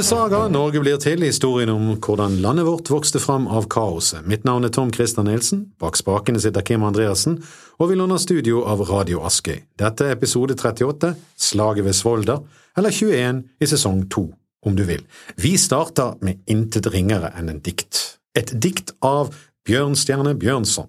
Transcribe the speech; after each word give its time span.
til 0.00 0.06
Saga, 0.16 0.46
Norge 0.48 0.80
blir 0.80 0.96
til, 0.96 1.20
historien 1.26 1.68
om 1.68 1.90
hvordan 2.00 2.38
landet 2.40 2.64
vårt 2.64 2.88
vokste 2.88 3.20
fram 3.20 3.44
av 3.52 3.66
kaoset. 3.68 4.24
Mitt 4.24 4.46
navn 4.48 4.64
er 4.64 4.72
Tom 4.72 4.88
Christer 4.94 5.26
Nielsen, 5.26 5.66
bak 5.82 5.98
spakene 5.98 6.40
sitter 6.40 6.64
Kim 6.64 6.86
Andreassen, 6.88 7.34
og 7.76 7.90
vi 7.90 7.98
låner 8.00 8.20
studio 8.22 8.62
av 8.70 8.80
Radio 8.88 9.20
Askøy. 9.28 9.58
Dette 9.76 10.06
er 10.06 10.16
episode 10.16 10.56
38, 10.56 11.10
Slaget 11.36 11.84
ved 11.84 11.98
Svolda, 11.98 12.38
eller 12.80 12.96
21 12.96 13.42
i 13.60 13.68
sesong 13.68 14.06
2, 14.08 14.24
om 14.70 14.78
du 14.78 14.86
vil. 14.88 15.04
Vi 15.36 15.52
starter 15.60 16.16
med 16.24 16.40
intet 16.48 16.88
ringere 16.94 17.34
enn 17.36 17.52
en 17.52 17.60
dikt. 17.60 18.00
Et 18.32 18.54
dikt 18.56 18.94
av 19.04 19.34
Bjørnstjerne 19.68 20.32
Bjørnson. 20.40 20.88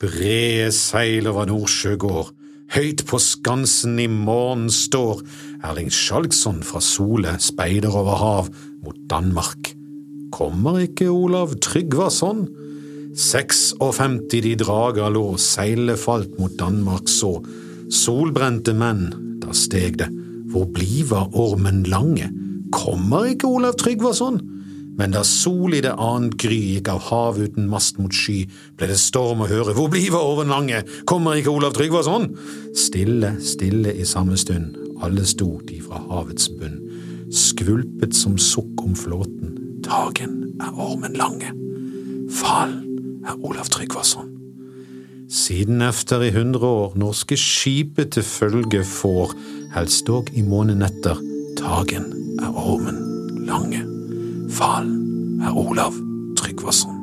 Brede 0.00 0.72
seil 0.72 1.28
over 1.28 1.52
Nordsjø 1.52 1.98
går, 2.00 2.32
høyt 2.78 3.04
på 3.04 3.20
skansen 3.20 4.00
i 4.00 4.08
morgen 4.08 4.70
står 4.72 5.20
Erling 5.62 5.92
Skjalgsson 5.94 6.62
fra 6.66 6.80
Sole 6.82 7.36
speider 7.42 7.94
over 7.94 8.18
hav 8.18 8.50
mot 8.82 8.98
Danmark. 9.10 9.72
Kommer 10.32 10.80
ikke 10.82 11.10
Olav 11.10 11.54
Tryggvason? 11.62 12.48
56 13.14 14.20
de 14.32 14.54
drager 14.56 15.12
lå, 15.12 15.36
seilet 15.36 16.00
falt 16.00 16.38
mot 16.40 16.54
Danmark 16.58 17.10
så. 17.12 17.36
Solbrente 17.92 18.72
menn, 18.72 19.10
da 19.42 19.52
steg 19.52 20.00
det. 20.00 20.08
Hvor 20.52 20.66
bliva 20.72 21.26
ormen 21.32 21.84
lange? 21.84 22.30
Kommer 22.72 23.28
ikke 23.30 23.46
Olav 23.46 23.76
Tryggvason? 23.80 24.40
Men 24.98 25.14
da 25.14 25.22
sol 25.24 25.72
i 25.76 25.80
det 25.84 25.94
annet 25.96 26.36
gry 26.40 26.58
gikk 26.74 26.90
av 26.92 27.00
hav 27.08 27.38
uten 27.40 27.68
mast 27.70 28.00
mot 28.00 28.12
sky, 28.12 28.42
ble 28.76 28.90
det 28.90 28.98
storm 29.00 29.44
å 29.44 29.48
høre, 29.48 29.72
hvor 29.76 29.88
bliva 29.92 30.20
ormen 30.20 30.52
lange, 30.52 30.82
kommer 31.08 31.38
ikke 31.38 31.52
Olav 31.52 31.72
Tryggvason? 31.76 32.28
Stille, 32.76 33.34
stille 33.40 33.94
i 33.96 34.04
samme 34.08 34.36
stund, 34.40 34.76
alle 35.02 35.24
sto 35.26 35.48
de 35.68 35.80
fra 35.82 36.00
havets 36.10 36.48
bunn, 36.58 36.78
skvulpet 37.32 38.14
som 38.16 38.36
sukk 38.38 38.84
om 38.84 38.94
flåten, 38.98 39.56
dagen 39.84 40.38
er 40.62 40.78
ormen 40.78 41.16
lange, 41.18 41.52
Falen 42.32 43.20
er 43.26 43.36
Olav 43.44 43.68
Tryggvason. 43.72 44.30
Siden 45.32 45.82
efter 45.82 46.22
i 46.22 46.30
hundre 46.32 46.66
år 46.66 46.96
norske 46.96 47.36
skipet 47.36 48.14
til 48.16 48.22
følge 48.22 48.84
får, 48.84 49.34
helst 49.74 50.06
dog 50.06 50.30
i 50.32 50.42
månenetter, 50.42 51.20
dagen 51.60 52.08
er 52.40 52.52
ormen 52.52 53.02
lange, 53.48 53.84
Falen 54.50 55.40
er 55.42 55.56
Olav 55.56 55.96
Tryggvason. 56.38 57.01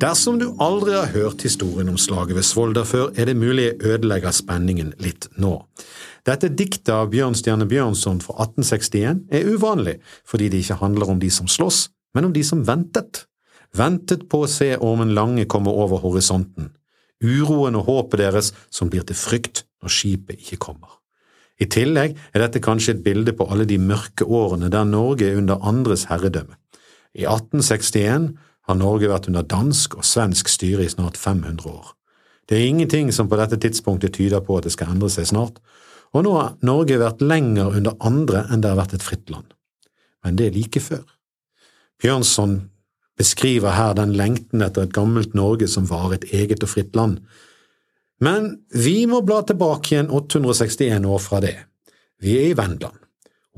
Dersom 0.00 0.38
du 0.40 0.46
aldri 0.64 0.94
har 0.96 1.10
hørt 1.12 1.42
historien 1.44 1.90
om 1.92 1.98
slaget 2.00 2.32
ved 2.38 2.44
Svolda 2.48 2.86
før, 2.88 3.10
er 3.20 3.26
det 3.28 3.34
mulig 3.36 3.66
jeg 3.66 3.80
ødelegger 3.84 4.32
spenningen 4.32 4.94
litt 5.04 5.26
nå. 5.36 5.58
Dette 6.24 6.48
diktet 6.56 6.88
av 6.94 7.10
Bjørnstjerne 7.12 7.66
Bjørnson 7.68 8.22
fra 8.24 8.38
1861 8.46 9.26
er 9.28 9.50
uvanlig 9.52 9.98
fordi 10.24 10.48
det 10.48 10.62
ikke 10.64 10.78
handler 10.80 11.12
om 11.12 11.20
de 11.20 11.28
som 11.28 11.50
slåss, 11.52 11.82
men 12.16 12.30
om 12.30 12.32
de 12.32 12.46
som 12.46 12.64
ventet. 12.64 13.26
Ventet 13.76 14.24
på 14.32 14.46
å 14.46 14.48
se 14.48 14.72
Ormen 14.80 15.12
Lange 15.12 15.44
komme 15.44 15.74
over 15.84 16.00
horisonten. 16.00 16.72
Uroen 17.20 17.76
og 17.76 17.90
håpet 17.92 18.24
deres 18.24 18.54
som 18.72 18.88
blir 18.88 19.04
til 19.04 19.20
frykt 19.20 19.66
når 19.84 19.98
skipet 20.00 20.40
ikke 20.40 20.62
kommer. 20.64 20.96
I 21.60 21.68
tillegg 21.68 22.16
er 22.32 22.46
dette 22.46 22.64
kanskje 22.64 22.96
et 22.96 23.04
bilde 23.04 23.36
på 23.36 23.52
alle 23.52 23.68
de 23.68 23.76
mørke 23.76 24.24
årene 24.24 24.72
der 24.72 24.88
Norge 24.88 25.28
er 25.28 25.36
under 25.36 25.60
andres 25.60 26.08
herredømme. 26.08 26.56
I 27.12 27.26
1861 27.28 28.30
har 28.70 28.78
Norge 28.78 29.10
vært 29.10 29.28
under 29.30 29.46
dansk 29.46 29.98
og 29.98 30.06
svensk 30.06 30.48
styre 30.50 30.86
i 30.86 30.92
snart 30.92 31.18
500 31.18 31.66
år. 31.70 31.92
Det 32.48 32.58
er 32.58 32.66
ingenting 32.66 33.12
som 33.14 33.28
på 33.30 33.38
dette 33.38 33.58
tidspunktet 33.62 34.16
tyder 34.16 34.42
på 34.42 34.58
at 34.58 34.66
det 34.66 34.74
skal 34.74 34.94
endre 34.94 35.10
seg 35.12 35.28
snart, 35.30 35.60
og 36.10 36.24
nå 36.26 36.34
har 36.34 36.56
Norge 36.66 36.98
vært 36.98 37.22
lenger 37.22 37.76
under 37.78 37.94
andre 38.02 38.44
enn 38.50 38.62
det 38.62 38.72
har 38.72 38.80
vært 38.80 38.96
et 38.96 39.06
fritt 39.06 39.30
land. 39.30 39.46
Men 40.24 40.38
det 40.38 40.48
er 40.48 40.56
like 40.56 40.82
før. 40.82 41.04
Bjørnson 42.02 42.56
beskriver 43.20 43.76
her 43.76 43.94
den 43.98 44.14
lengten 44.18 44.64
etter 44.64 44.86
et 44.86 44.96
gammelt 44.96 45.36
Norge 45.38 45.68
som 45.70 45.86
var 45.90 46.14
et 46.16 46.26
eget 46.34 46.64
og 46.64 46.72
fritt 46.72 46.96
land. 46.98 47.20
Men 48.20 48.50
vi 48.74 49.04
må 49.08 49.22
bla 49.24 49.42
tilbake 49.46 49.94
igjen 49.94 50.10
861 50.12 51.06
år 51.08 51.22
fra 51.22 51.40
det. 51.44 51.56
Vi 52.20 52.36
er 52.36 52.50
i 52.50 52.56
Vendland. 52.56 52.99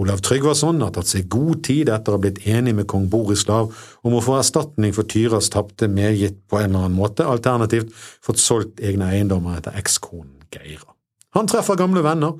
Olav 0.01 0.23
Tryggvason 0.25 0.81
har 0.81 0.93
tatt 0.95 1.11
seg 1.11 1.27
god 1.33 1.61
tid 1.67 1.91
etter 1.93 2.15
å 2.15 2.17
ha 2.17 2.23
blitt 2.23 2.41
enig 2.49 2.73
med 2.79 2.89
kong 2.89 3.11
Borislav 3.13 3.75
om 4.07 4.15
å 4.17 4.23
få 4.25 4.39
erstatning 4.39 4.95
for 4.97 5.05
Tyras 5.05 5.51
tapte 5.53 5.89
medgitt 5.91 6.39
på 6.49 6.63
en 6.63 6.71
eller 6.71 6.87
annen 6.87 6.97
måte, 6.97 7.27
alternativt 7.29 7.93
fått 8.25 8.41
solgt 8.41 8.81
egne 8.81 9.11
eiendommer 9.13 9.59
etter 9.59 9.77
ekskonen 9.77 10.49
Geira. 10.53 10.89
Han 11.37 11.49
treffer 11.49 11.77
gamle 11.81 12.01
venner, 12.05 12.39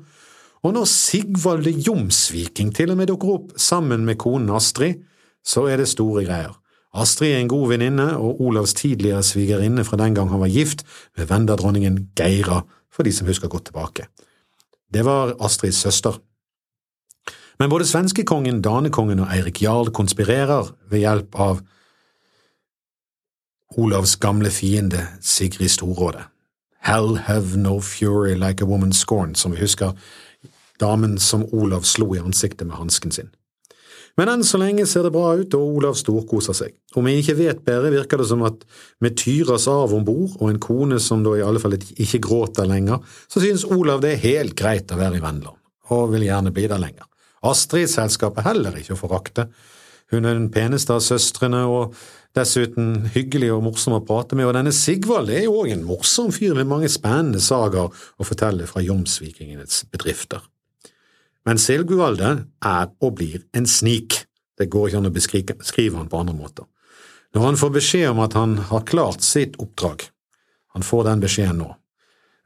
og 0.63 0.73
når 0.73 0.89
Sigvalde 0.89 1.75
Jomsviking 1.85 2.73
til 2.73 2.93
og 2.93 2.99
med 2.99 3.11
dukker 3.11 3.35
opp 3.35 3.53
sammen 3.59 4.05
med 4.07 4.17
konen 4.21 4.49
Astrid, 4.53 5.03
så 5.45 5.67
er 5.69 5.81
det 5.81 5.91
store 5.91 6.25
greier. 6.25 6.57
Astrid 6.93 7.33
er 7.33 7.41
en 7.41 7.49
god 7.51 7.71
venninne 7.73 8.11
og 8.21 8.41
Olavs 8.47 8.75
tidligere 8.77 9.25
svigerinne 9.25 9.85
fra 9.85 9.97
den 10.01 10.13
gang 10.17 10.29
han 10.29 10.41
var 10.41 10.53
gift 10.53 10.85
med 11.17 11.29
venderdronningen 11.29 11.97
Geira, 12.17 12.63
for 12.93 13.05
de 13.05 13.13
som 13.13 13.29
husker 13.29 13.49
godt 13.49 13.69
tilbake. 13.69 14.05
Det 14.93 15.05
var 15.05 15.33
Astrids 15.41 15.81
søster. 15.81 16.17
Men 17.59 17.69
både 17.69 17.85
svenskekongen, 17.85 18.61
danekongen 18.65 19.21
og 19.23 19.31
Eirik 19.33 19.61
Jarl 19.61 19.91
konspirerer 19.93 20.73
ved 20.89 21.05
hjelp 21.05 21.39
av 21.39 21.61
Olavs 23.77 24.15
gamle 24.21 24.51
fiende 24.53 25.07
Sigrid 25.21 25.71
Storråde. 25.73 26.27
Hell 26.83 27.15
have 27.25 27.57
no 27.57 27.79
fury 27.79 28.35
like 28.35 28.61
a 28.61 28.67
woman 28.67 28.93
scorned, 28.93 29.37
som 29.37 29.53
vi 29.53 29.61
husker 29.61 29.93
damen 30.79 31.17
som 31.19 31.45
Olav 31.53 31.87
slo 31.87 32.11
i 32.15 32.19
ansiktet 32.19 32.67
med 32.67 32.77
hansken 32.77 33.11
sin. 33.11 33.31
Men 34.17 34.29
enn 34.29 34.43
så 34.45 34.59
lenge 34.61 34.85
ser 34.85 35.07
det 35.07 35.13
bra 35.15 35.31
ut, 35.39 35.55
og 35.57 35.77
Olav 35.79 35.95
storkoser 35.97 36.53
seg. 36.57 36.75
Om 36.93 37.07
jeg 37.09 37.23
ikke 37.23 37.37
vet 37.39 37.63
bedre, 37.65 37.89
virker 37.95 38.21
det 38.21 38.27
som 38.29 38.43
at 38.45 38.61
med 39.01 39.15
Tyras 39.17 39.65
arv 39.71 39.95
om 39.97 40.05
bord, 40.05 40.35
og 40.37 40.51
en 40.51 40.61
kone 40.61 40.99
som 41.01 41.23
da 41.25 41.33
i 41.37 41.45
alle 41.45 41.61
fall 41.61 41.79
ikke 41.79 42.21
gråter 42.21 42.69
lenger, 42.69 43.01
så 43.25 43.41
synes 43.41 43.65
Olav 43.65 44.03
det 44.03 44.13
er 44.13 44.25
helt 44.27 44.57
greit 44.59 44.93
å 44.93 44.99
være 44.99 45.17
i 45.17 45.23
Vendeland, 45.23 45.57
og 45.89 46.13
vil 46.13 46.27
gjerne 46.27 46.53
bli 46.53 46.67
der 46.69 46.83
lenger. 46.83 47.09
Astrids 47.43 47.97
selskap 47.97 48.37
er 48.39 48.47
heller 48.47 48.75
ikke 48.79 48.95
å 48.95 48.99
forakte. 48.99 49.47
Hun 50.13 50.27
er 50.27 50.37
den 50.37 50.51
peneste 50.53 50.95
av 50.95 51.01
søstrene, 51.03 51.63
og 51.67 51.95
dessuten 52.37 53.09
hyggelig 53.13 53.51
og 53.53 53.63
morsom 53.67 53.97
å 53.97 54.03
prate 54.05 54.37
med, 54.37 54.47
og 54.47 54.55
denne 54.57 54.73
Sigvald 54.73 55.31
er 55.33 55.45
jo 55.45 55.59
òg 55.61 55.73
en 55.75 55.85
morsom 55.85 56.31
fyr 56.33 56.55
med 56.57 56.69
mange 56.69 56.89
spennende 56.91 57.41
sagaer 57.43 57.91
å 57.91 58.27
fortelle 58.27 58.67
fra 58.69 58.83
jomsvikingenes 58.85 59.83
bedrifter. 59.93 60.41
Men 61.43 61.59
Sigvalde 61.59 62.35
er 62.63 62.91
og 63.03 63.17
blir 63.19 63.43
en 63.53 63.67
snik. 63.67 64.23
Det 64.57 64.69
går 64.71 64.89
ikke 64.89 65.01
an 65.01 65.09
å 65.09 65.13
beskrive 65.13 65.97
han 65.97 66.09
på 66.09 66.21
andre 66.21 66.35
måter. 66.37 66.67
Når 67.33 67.47
han 67.47 67.57
får 67.57 67.71
beskjed 67.73 68.09
om 68.11 68.21
at 68.23 68.35
han 68.37 68.57
har 68.69 68.85
klart 68.85 69.25
sitt 69.25 69.57
oppdrag, 69.61 70.05
han 70.73 70.85
får 70.85 71.07
den 71.09 71.23
beskjeden 71.23 71.59
nå, 71.63 71.71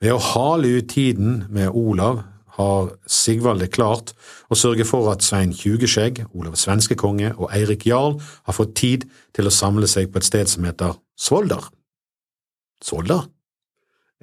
ved 0.04 0.16
å 0.16 0.24
hale 0.24 0.78
ut 0.80 0.90
tiden 0.92 1.44
med 1.52 1.76
Olav 1.76 2.24
har 2.58 2.90
Sigvalde 3.06 3.68
klart 3.70 4.14
å 4.50 4.58
sørge 4.58 4.86
for 4.88 5.12
at 5.12 5.26
Svein 5.26 5.54
Tjugeskjegg, 5.54 6.24
Olav 6.34 6.58
svenskekonge 6.58 7.36
og 7.38 7.52
Eirik 7.54 7.86
Jarl 7.90 8.18
har 8.20 8.58
fått 8.58 8.76
tid 8.80 9.08
til 9.38 9.50
å 9.50 9.54
samle 9.54 9.90
seg 9.90 10.12
på 10.12 10.22
et 10.22 10.28
sted 10.28 10.50
som 10.50 10.66
heter 10.66 10.98
Svoldar. 11.18 11.70
Svoldar? 12.84 13.28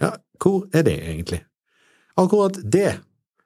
Ja, 0.03 0.17
hvor 0.43 0.67
er 0.75 0.83
det 0.87 0.99
egentlig? 0.99 1.45
Akkurat 2.19 2.59
det 2.63 2.99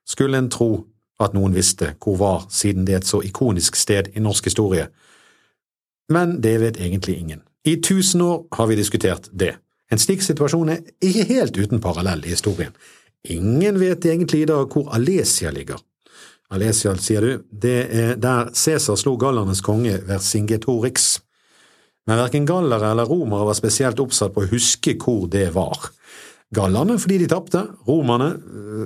skulle 0.09 0.41
en 0.41 0.50
tro 0.53 0.87
at 1.20 1.34
noen 1.37 1.56
visste 1.56 1.94
hvor 2.00 2.16
var, 2.20 2.47
siden 2.49 2.87
det 2.87 2.94
er 2.94 3.03
et 3.03 3.09
så 3.09 3.20
ikonisk 3.25 3.76
sted 3.76 4.12
i 4.15 4.25
norsk 4.25 4.49
historie. 4.49 4.88
Men 6.09 6.38
det 6.43 6.59
vet 6.62 6.81
egentlig 6.81 7.19
ingen. 7.19 7.43
I 7.65 7.76
tusen 7.84 8.22
år 8.25 8.47
har 8.56 8.69
vi 8.70 8.79
diskutert 8.79 9.29
det. 9.32 9.56
En 9.93 10.00
slik 10.00 10.23
situasjon 10.25 10.70
er 10.73 10.84
ikke 11.05 11.26
helt 11.29 11.56
uten 11.56 11.81
parallell 11.81 12.25
i 12.25 12.32
historien. 12.32 12.73
Ingen 13.29 13.79
vet 13.81 14.06
egentlig 14.06 14.44
i 14.44 14.49
dag 14.49 14.70
hvor 14.73 14.91
Alesia 14.94 15.50
ligger. 15.50 15.81
Alesia, 16.55 16.94
sier 16.97 17.25
du, 17.25 17.44
det 17.50 17.79
er 17.93 18.15
der 18.20 18.53
Cæsar 18.56 18.97
slo 18.97 19.17
gallernes 19.20 19.61
konge 19.65 19.99
Vercingetorix. 20.09 21.19
Men 22.09 22.23
verken 22.23 22.47
gallere 22.49 22.94
eller 22.94 23.09
romere 23.09 23.50
var 23.50 23.59
spesielt 23.59 24.00
oppsatt 24.00 24.32
på 24.32 24.47
å 24.47 24.50
huske 24.53 24.97
hvor 24.97 25.26
det 25.29 25.50
var. 25.56 25.91
Gallerne 26.55 26.97
fordi 26.97 27.19
de 27.20 27.29
tapte, 27.29 27.67
romerne 27.85 28.31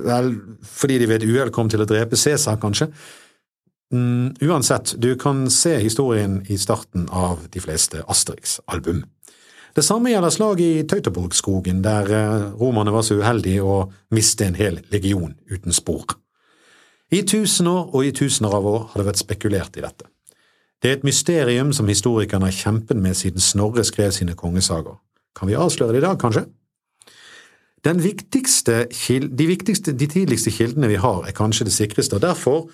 vel 0.03 0.33
fordi 0.67 0.99
de 0.99 1.07
ved 1.07 1.23
et 1.23 1.29
uhell 1.29 1.53
kom 1.55 1.71
til 1.71 1.85
å 1.85 1.87
drepe 1.87 2.19
Cæsar, 2.19 2.59
kanskje. 2.59 2.89
Mm, 3.93 4.33
uansett, 4.41 4.95
du 4.97 5.13
kan 5.15 5.45
se 5.53 5.77
historien 5.79 6.41
i 6.51 6.57
starten 6.57 7.05
av 7.13 7.45
de 7.53 7.61
fleste 7.63 8.01
Asterix-album. 8.09 9.03
Det 9.73 9.81
samme 9.81 10.11
gjelder 10.11 10.29
slaget 10.29 10.63
i 10.63 10.87
Teutoburgskogen, 10.87 11.81
der 11.83 12.09
eh, 12.13 12.49
romerne 12.59 12.93
var 12.93 13.01
så 13.05 13.17
uheldige 13.17 13.63
å 13.65 13.77
miste 14.13 14.45
en 14.45 14.57
hel 14.57 14.81
legion 14.93 15.33
uten 15.49 15.73
spor. 15.73 16.19
I 17.13 17.23
tusen 17.25 17.69
år 17.69 17.89
og 17.93 18.05
i 18.05 18.11
tusener 18.13 18.53
av 18.53 18.67
år 18.69 18.85
har 18.91 19.01
det 19.01 19.07
vært 19.07 19.21
spekulert 19.21 19.77
i 19.77 19.85
dette. 19.85 20.09
Det 20.81 20.91
er 20.91 20.97
et 20.97 21.07
mysterium 21.07 21.71
som 21.73 21.89
historikerne 21.89 22.49
har 22.49 22.55
kjempet 22.55 22.99
med 22.99 23.17
siden 23.17 23.41
Snorre 23.41 23.85
skrev 23.87 24.11
sine 24.13 24.35
kongesager. 24.37 24.99
Kan 25.33 25.49
vi 25.49 25.57
avsløre 25.57 25.95
det 25.95 26.03
i 26.03 26.05
dag, 26.05 26.19
kanskje? 26.21 26.45
Viktigste, 27.83 28.85
de, 28.89 29.45
viktigste, 29.47 29.91
de 29.91 30.07
tidligste 30.07 30.53
kildene 30.53 30.87
vi 30.91 31.01
har, 31.01 31.25
er 31.27 31.35
kanskje 31.35 31.67
det 31.67 31.75
sikreste, 31.75 32.15
og 32.15 32.23
derfor 32.23 32.67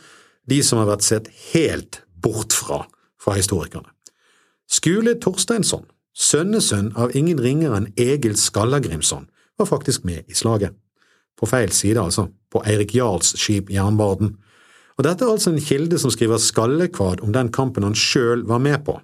de 0.50 0.60
som 0.66 0.81
har 0.81 0.90
vært 0.90 1.06
sett 1.06 1.30
helt 1.54 2.04
bort 2.22 2.54
fra 2.54 2.84
fra 3.19 3.36
historikerne. 3.36 3.90
Skule 4.69 5.16
Torsteinsson, 5.22 5.86
sønnesønn 6.19 6.92
av 7.00 7.16
ingen 7.16 7.39
ringere 7.42 7.80
enn 7.80 7.89
Egil 8.00 8.36
Skallagrimsson, 8.38 9.30
var 9.60 9.69
faktisk 9.69 10.06
med 10.07 10.27
i 10.27 10.38
slaget. 10.38 10.75
På 11.39 11.48
feil 11.48 11.71
side, 11.71 12.00
altså, 12.01 12.27
på 12.51 12.62
Eirik 12.68 12.94
Jarls 12.95 13.33
skip 13.39 13.71
Jernbarden. 13.71 14.33
Og 15.00 15.06
dette 15.07 15.24
er 15.24 15.31
altså 15.31 15.54
en 15.54 15.63
kilde 15.63 16.00
som 16.01 16.12
skriver 16.12 16.42
skallekvad 16.44 17.24
om 17.24 17.31
den 17.36 17.51
kampen 17.56 17.88
han 17.88 17.95
sjøl 17.95 18.44
var 18.48 18.60
med 18.63 18.83
på. 18.88 18.98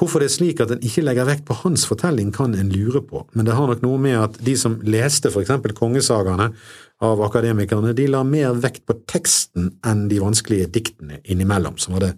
Hvorfor 0.00 0.22
det 0.22 0.30
er 0.30 0.32
slik 0.32 0.60
at 0.64 0.70
en 0.72 0.80
ikke 0.80 1.02
legger 1.04 1.28
vekt 1.28 1.44
på 1.44 1.58
hans 1.60 1.84
fortelling, 1.84 2.30
kan 2.32 2.54
en 2.56 2.70
lure 2.72 3.02
på, 3.04 3.26
men 3.36 3.44
det 3.44 3.58
har 3.58 3.68
nok 3.68 3.82
noe 3.84 4.00
med 4.00 4.16
at 4.16 4.38
de 4.40 4.54
som 4.56 4.78
leste 4.88 5.28
for 5.28 5.44
eksempel 5.44 5.74
kongesagaene 5.76 6.48
av 7.04 7.20
akademikerne, 7.26 7.92
de 7.92 8.06
la 8.08 8.22
mer 8.24 8.56
vekt 8.62 8.86
på 8.88 8.96
teksten 9.10 9.68
enn 9.84 10.06
de 10.08 10.22
vanskelige 10.22 10.70
diktene 10.72 11.20
innimellom, 11.28 11.76
som 11.76 11.98
hadde 11.98 12.14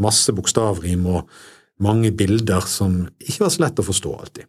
masse 0.00 0.32
bokstavrim 0.32 1.04
og 1.10 1.28
mange 1.82 2.12
bilder 2.12 2.66
som 2.66 3.04
ikke 3.18 3.44
var 3.44 3.52
så 3.54 3.64
lett 3.64 3.82
å 3.82 3.86
forstå 3.86 4.14
alltid. 4.18 4.48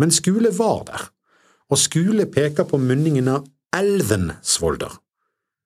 Men 0.00 0.14
Skule 0.14 0.50
var 0.56 0.86
der, 0.88 1.08
og 1.70 1.80
Skule 1.80 2.26
peker 2.30 2.66
på 2.68 2.80
munningen 2.80 3.28
av 3.30 3.44
elven 3.74 4.32
Svolder. 4.42 4.92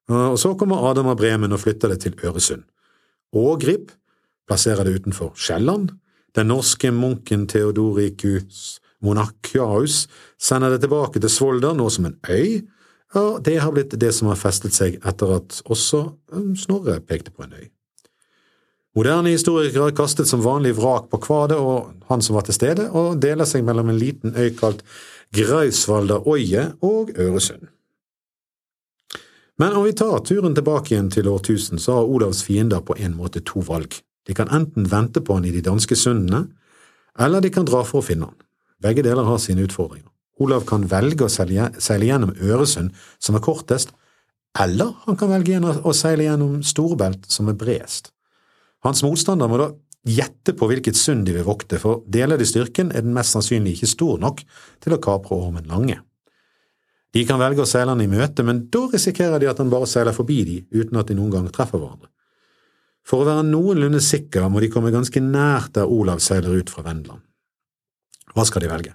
Og 0.09 0.39
så 0.41 0.55
kommer 0.57 0.89
Adam 0.91 1.11
av 1.13 1.19
Bremen 1.21 1.53
og 1.53 1.63
flytter 1.63 1.93
det 1.93 2.01
til 2.05 2.17
Øresund. 2.25 2.65
Ågrip 3.37 3.93
plasserer 4.49 4.89
det 4.89 5.03
utenfor 5.03 5.35
Sjælland, 5.37 5.93
den 6.37 6.49
norske 6.49 6.91
munken 6.93 7.47
Theodoricus 7.49 8.79
Monachiaus 9.01 10.09
sender 10.41 10.75
det 10.75 10.83
tilbake 10.83 11.21
til 11.21 11.31
Svolder 11.31 11.77
nå 11.77 11.89
som 11.93 12.09
en 12.09 12.19
øy, 12.29 12.65
og 13.17 13.41
det 13.45 13.61
har 13.63 13.73
blitt 13.73 13.95
det 14.01 14.11
som 14.15 14.29
har 14.29 14.41
festet 14.41 14.75
seg 14.77 14.99
etter 15.07 15.37
at 15.39 15.61
også 15.65 16.03
um, 16.35 16.55
Snorre 16.59 16.99
pekte 17.01 17.33
på 17.33 17.47
en 17.47 17.55
øy. 17.57 17.69
Moderne 18.97 19.31
historikere 19.31 19.93
kastet 19.93 20.29
som 20.29 20.43
vanlig 20.43 20.75
vrak 20.79 21.11
på 21.13 21.21
kvadet 21.23 21.59
og 21.61 21.93
han 22.09 22.23
som 22.25 22.39
var 22.39 22.47
til 22.49 22.57
stede, 22.57 22.89
og 22.91 23.21
deler 23.21 23.47
seg 23.47 23.65
mellom 23.67 23.91
en 23.93 24.01
liten 24.01 24.35
øy 24.37 24.55
kalt 24.57 24.83
Oie 25.37 26.73
og 26.81 27.11
Øresund. 27.19 27.69
Men 29.59 29.75
om 29.75 29.85
vi 29.85 29.93
tar 29.93 30.23
turen 30.25 30.55
tilbake 30.55 30.95
igjen 30.95 31.11
til 31.11 31.29
årtusen, 31.29 31.79
så 31.79 31.99
har 31.99 32.09
Olavs 32.09 32.45
fiender 32.47 32.81
på 32.81 32.95
en 32.97 33.17
måte 33.17 33.41
to 33.45 33.61
valg. 33.61 34.01
De 34.27 34.35
kan 34.35 34.49
enten 34.49 34.87
vente 34.91 35.21
på 35.21 35.35
han 35.35 35.45
i 35.45 35.51
de 35.51 35.61
danske 35.61 35.97
sundene, 35.97 36.47
eller 37.19 37.41
de 37.41 37.51
kan 37.51 37.67
dra 37.67 37.83
for 37.85 38.01
å 38.01 38.07
finne 38.07 38.31
han. 38.31 38.37
Begge 38.81 39.03
deler 39.03 39.27
har 39.27 39.39
sine 39.43 39.67
utfordringer. 39.67 40.07
Olav 40.39 40.65
kan 40.65 40.87
velge 40.87 41.27
å 41.27 41.29
seile 41.29 42.07
gjennom 42.07 42.37
Øresund, 42.39 42.93
som 43.19 43.35
er 43.35 43.43
kortest, 43.43 43.91
eller 44.59 44.95
han 45.05 45.19
kan 45.19 45.33
velge 45.33 45.59
å 45.59 45.93
seile 45.93 46.29
gjennom 46.29 46.63
Storbelt, 46.63 47.27
som 47.27 47.51
er 47.51 47.59
bredest. 47.59 48.13
Hans 48.87 49.03
motstander 49.03 49.51
må 49.51 49.59
da 49.61 49.69
gjette 50.09 50.55
på 50.57 50.69
hvilket 50.71 50.97
sund 50.97 51.27
de 51.27 51.35
vil 51.37 51.47
vokte, 51.47 51.81
for 51.83 52.05
deler 52.09 52.39
de 52.39 52.47
styrken, 52.49 52.93
er 52.95 53.05
den 53.05 53.17
mest 53.17 53.35
sannsynlig 53.35 53.77
ikke 53.77 53.91
stor 53.91 54.21
nok 54.23 54.45
til 54.85 54.95
å 54.95 55.01
kapre 55.03 55.37
Ormen 55.37 55.67
Lange. 55.71 55.99
De 57.15 57.25
kan 57.27 57.41
velge 57.41 57.65
å 57.65 57.69
seile 57.69 57.95
han 57.95 58.05
i 58.05 58.11
møte, 58.11 58.45
men 58.45 58.67
da 58.73 58.85
risikerer 58.93 59.41
de 59.41 59.49
at 59.51 59.61
han 59.63 59.73
bare 59.73 59.89
seiler 59.89 60.17
forbi 60.17 60.43
de 60.45 60.59
uten 60.77 61.01
at 61.01 61.09
de 61.09 61.17
noen 61.17 61.33
gang 61.33 61.49
treffer 61.53 61.81
hverandre. 61.81 62.11
For 63.09 63.25
å 63.25 63.29
være 63.29 63.47
noenlunde 63.49 64.03
sikker 64.05 64.51
må 64.53 64.61
de 64.61 64.69
komme 64.73 64.93
ganske 64.93 65.21
nært 65.25 65.75
der 65.79 65.89
Olav 65.89 66.21
seiler 66.21 66.61
ut 66.61 66.71
fra 66.73 66.85
Vendland. 66.85 67.23
Hva 68.37 68.45
skal 68.45 68.65
de 68.65 68.71
velge? 68.71 68.93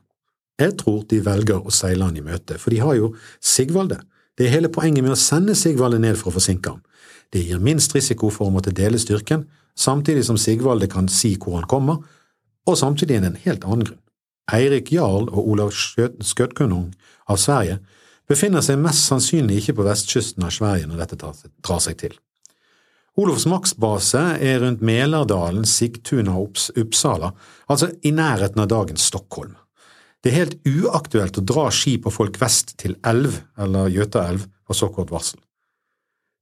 Jeg 0.62 0.76
tror 0.78 1.02
de 1.10 1.18
velger 1.26 1.66
å 1.66 1.74
seile 1.74 2.06
han 2.06 2.18
i 2.18 2.24
møte, 2.24 2.60
for 2.62 2.70
de 2.70 2.82
har 2.84 2.94
jo 3.00 3.16
Sigvalde. 3.42 3.98
Det 4.38 4.46
er 4.46 4.54
hele 4.54 4.70
poenget 4.74 5.06
med 5.06 5.16
å 5.16 5.20
sende 5.20 5.58
Sigvalde 5.58 5.98
ned 6.02 6.20
for 6.20 6.30
å 6.30 6.38
forsinke 6.38 6.76
ham. 6.76 6.84
Det 7.34 7.42
gir 7.42 7.62
minst 7.62 7.96
risiko 7.98 8.30
for 8.30 8.48
å 8.48 8.54
måtte 8.54 8.74
dele 8.76 9.02
styrken, 9.02 9.48
samtidig 9.76 10.26
som 10.28 10.38
Sigvalde 10.38 10.90
kan 10.92 11.10
si 11.12 11.36
hvor 11.38 11.60
han 11.60 11.70
kommer, 11.70 12.04
og 12.68 12.80
samtidig 12.80 13.20
en 13.20 13.38
helt 13.46 13.66
annen 13.66 13.88
grunn. 13.88 14.00
Eirik 14.54 14.92
Jarl 14.92 15.30
og 15.32 15.48
Olav 15.54 15.72
Skjøtkonung 15.72 16.92
av 17.32 17.40
Sverige 17.40 17.80
befinner 18.28 18.64
seg 18.64 18.82
mest 18.82 19.08
sannsynlig 19.08 19.62
ikke 19.62 19.78
på 19.80 19.88
vestkysten 19.88 20.44
av 20.44 20.52
Sverige 20.56 20.90
når 20.90 21.04
dette 21.04 21.20
drar 21.20 21.84
seg 21.84 22.00
til. 22.02 22.16
Olofs 23.20 23.46
maksbase 23.46 24.22
er 24.42 24.64
rundt 24.64 24.82
Melerdalen, 24.82 25.68
Sigtuna 25.70 26.34
og 26.40 26.58
Uppsala, 26.82 27.30
altså 27.70 27.92
i 28.02 28.12
nærheten 28.16 28.64
av 28.64 28.72
dagens 28.72 29.06
Stockholm. 29.12 29.54
Det 30.24 30.32
er 30.32 30.40
helt 30.40 30.56
uaktuelt 30.66 31.38
å 31.38 31.46
dra 31.46 31.68
skip 31.70 32.08
og 32.10 32.16
folk 32.16 32.40
vest 32.42 32.74
til 32.82 32.96
elv 33.06 33.36
eller 33.60 33.92
Gjøtaelv 33.94 34.48
på 34.66 34.78
så 34.78 34.90
kort 34.96 35.12
varsel. 35.14 35.43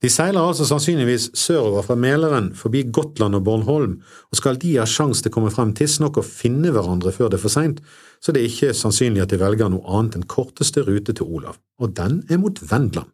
De 0.01 0.09
seiler 0.09 0.42
altså 0.42 0.65
sannsynligvis 0.65 1.27
sørover 1.38 1.86
fra 1.86 1.95
Mæleren, 1.95 2.50
forbi 2.57 2.88
Gotland 2.94 3.38
og 3.38 3.44
Bornholm, 3.45 4.00
og 4.31 4.39
skal 4.39 4.57
de 4.62 4.74
ha 4.80 4.86
sjanse 4.89 5.21
til 5.21 5.30
å 5.30 5.36
komme 5.36 5.51
frem 5.53 5.75
tidsnok 5.77 6.18
og 6.18 6.25
finne 6.25 6.74
hverandre 6.74 7.13
før 7.13 7.30
det 7.30 7.38
er 7.38 7.44
for 7.44 7.53
seint, 7.53 7.83
så 8.18 8.33
det 8.33 8.42
er 8.42 8.50
ikke 8.50 8.74
sannsynlig 8.77 9.21
at 9.21 9.33
de 9.33 9.38
velger 9.42 9.69
noe 9.69 9.86
annet 9.86 10.18
enn 10.18 10.25
korteste 10.30 10.81
rute 10.88 11.13
til 11.13 11.30
Olav, 11.30 11.62
og 11.77 11.94
den 11.98 12.24
er 12.33 12.42
mot 12.42 12.57
Vendland. 12.65 13.13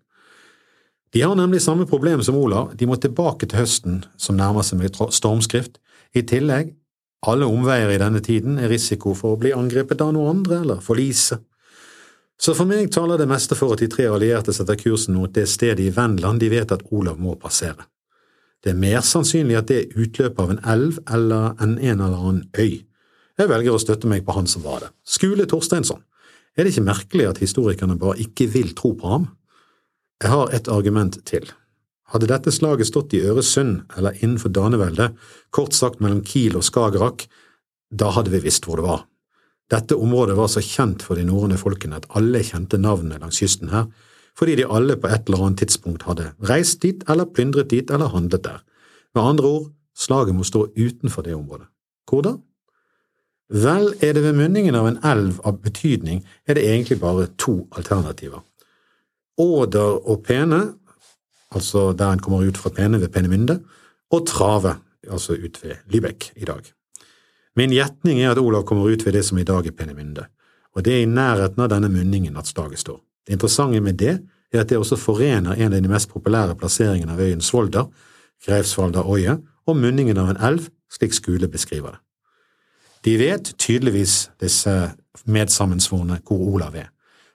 De 1.12 1.24
har 1.24 1.36
nemlig 1.40 1.62
samme 1.64 1.88
problem 1.88 2.24
som 2.24 2.40
Olav, 2.40 2.72
de 2.80 2.88
må 2.88 2.96
tilbake 2.96 3.48
til 3.48 3.60
høsten, 3.60 4.02
som 4.20 4.40
nærmer 4.40 4.64
seg 4.64 4.80
med 4.80 4.96
stormskrift. 4.96 5.80
I 6.16 6.24
tillegg, 6.28 6.72
alle 7.28 7.48
omveier 7.52 7.92
i 7.92 8.00
denne 8.00 8.24
tiden 8.24 8.60
er 8.62 8.72
risiko 8.72 9.16
for 9.18 9.36
å 9.36 9.40
bli 9.42 9.52
angrepet 9.56 10.04
av 10.04 10.14
noe 10.16 10.32
andre 10.32 10.62
eller 10.64 10.84
forlise. 10.84 11.40
Så 12.38 12.54
for 12.54 12.70
meg 12.70 12.92
taler 12.94 13.18
det 13.18 13.30
meste 13.30 13.58
for 13.58 13.74
at 13.74 13.82
de 13.82 13.90
tre 13.90 14.06
allierte 14.12 14.54
setter 14.54 14.78
kursen 14.78 15.18
mot 15.18 15.34
det 15.34 15.48
stedet 15.50 15.82
i 15.82 15.94
Vennland 15.94 16.40
de 16.42 16.52
vet 16.54 16.72
at 16.74 16.86
Olav 16.94 17.18
må 17.20 17.34
passere. 17.40 17.88
Det 18.64 18.74
er 18.74 18.82
mer 18.82 19.02
sannsynlig 19.06 19.58
at 19.58 19.70
det 19.70 19.78
er 19.80 20.04
utløpet 20.04 20.44
av 20.44 20.54
en 20.54 20.62
elv 20.74 21.00
eller 21.14 21.58
en 21.64 21.78
en 21.78 22.02
eller 22.02 22.18
annen 22.18 22.46
øy. 22.58 22.84
Jeg 23.38 23.50
velger 23.52 23.74
å 23.74 23.82
støtte 23.82 24.10
meg 24.10 24.26
på 24.26 24.34
han 24.34 24.50
som 24.50 24.64
var 24.66 24.82
det. 24.82 24.92
Skule 25.06 25.46
Torsteinsson. 25.50 26.02
Er 26.58 26.66
det 26.66 26.74
ikke 26.74 26.88
merkelig 26.88 27.28
at 27.30 27.42
historikerne 27.42 27.98
bare 28.02 28.18
ikke 28.22 28.48
vil 28.50 28.74
tro 28.78 28.96
på 28.98 29.12
ham? 29.12 29.28
Jeg 30.22 30.34
har 30.34 30.54
et 30.54 30.70
argument 30.74 31.20
til. 31.30 31.46
Hadde 32.14 32.30
dette 32.32 32.54
slaget 32.54 32.90
stått 32.90 33.14
i 33.14 33.22
Øresund 33.30 33.84
eller 33.98 34.18
innenfor 34.24 34.50
Daneveldet, 34.50 35.14
kort 35.54 35.78
sagt 35.78 36.02
mellom 36.02 36.24
Kiel 36.26 36.58
og 36.58 36.66
Skagerrak, 36.66 37.28
da 37.94 38.10
hadde 38.16 38.34
vi 38.34 38.42
visst 38.48 38.66
hvor 38.66 38.82
det 38.82 38.88
var. 38.88 39.06
Dette 39.72 39.98
området 40.00 40.38
var 40.38 40.48
så 40.52 40.64
kjent 40.64 41.04
for 41.04 41.20
de 41.20 41.26
norrøne 41.28 41.58
folkene 41.60 42.00
at 42.00 42.08
alle 42.16 42.40
kjente 42.46 42.80
navnene 42.80 43.20
langs 43.20 43.42
kysten 43.42 43.72
her, 43.74 43.90
fordi 44.38 44.56
de 44.60 44.68
alle 44.70 44.96
på 44.96 45.10
et 45.12 45.28
eller 45.28 45.44
annet 45.48 45.64
tidspunkt 45.64 46.06
hadde 46.08 46.30
reist 46.50 46.82
dit 46.86 47.04
eller 47.10 47.28
plyndret 47.28 47.72
dit 47.74 47.92
eller 47.92 48.14
handlet 48.14 48.46
der. 48.46 48.62
Med 49.16 49.24
andre 49.24 49.48
ord, 49.48 49.72
slaget 49.98 50.36
må 50.36 50.46
stå 50.48 50.68
utenfor 50.78 51.26
det 51.26 51.36
området. 51.36 51.68
Hvor 52.08 52.22
da? 52.24 52.38
Vel, 53.50 53.94
er 54.04 54.14
det 54.14 54.24
ved 54.24 54.36
munningen 54.36 54.76
av 54.76 54.88
en 54.88 55.00
elv 55.04 55.40
av 55.48 55.60
betydning, 55.64 56.24
er 56.48 56.56
det 56.56 56.68
egentlig 56.68 57.00
bare 57.00 57.30
to 57.40 57.68
alternativer. 57.72 58.44
Åder 59.40 60.08
og 60.10 60.24
Pene, 60.28 60.62
altså 61.52 61.92
der 61.94 62.12
en 62.12 62.24
kommer 62.24 62.48
ut 62.48 62.58
fra 62.58 62.70
Pene 62.70 63.02
ved 63.02 63.10
Penemynde, 63.10 63.62
og 64.12 64.28
Trave, 64.28 64.78
altså 65.08 65.34
ut 65.34 65.64
ved 65.64 65.80
Lybekk 65.88 66.32
i 66.36 66.46
dag. 66.46 66.77
Min 67.58 67.74
gjetning 67.74 68.20
er 68.22 68.36
at 68.36 68.38
Olav 68.38 68.68
kommer 68.70 68.86
ut 68.86 69.06
ved 69.06 69.16
det 69.18 69.24
som 69.26 69.38
i 69.42 69.44
dag 69.44 69.66
er 69.66 69.74
Penemynde, 69.74 70.28
og 70.76 70.84
det 70.86 70.94
er 70.94 71.02
i 71.02 71.10
nærheten 71.10 71.64
av 71.64 71.72
denne 71.72 71.90
munningen 71.90 72.38
at 72.38 72.50
slaget 72.50 72.84
står. 72.84 73.00
Det 73.26 73.34
interessante 73.34 73.82
med 73.82 73.98
det 73.98 74.20
er 74.54 74.62
at 74.62 74.70
det 74.70 74.78
også 74.78 74.96
forener 74.96 75.58
en 75.58 75.74
av 75.74 75.82
de 75.82 75.90
mest 75.90 76.12
populære 76.14 76.56
plasseringene 76.56 77.16
av 77.16 77.20
øyen 77.20 77.42
Svolder, 77.42 77.90
Greifswalder 78.46 79.10
øye, 79.10 79.40
og 79.66 79.78
munningen 79.78 80.18
av 80.22 80.30
en 80.30 80.44
elv, 80.52 80.70
slik 80.94 81.14
Skule 81.18 81.50
beskriver 81.50 81.98
det. 81.98 82.00
De 83.06 83.18
vet 83.20 83.54
tydeligvis, 83.58 84.30
disse 84.42 84.92
medsammensvorne, 85.26 86.20
hvor 86.28 86.38
Olav 86.38 86.76
er. 86.76 86.92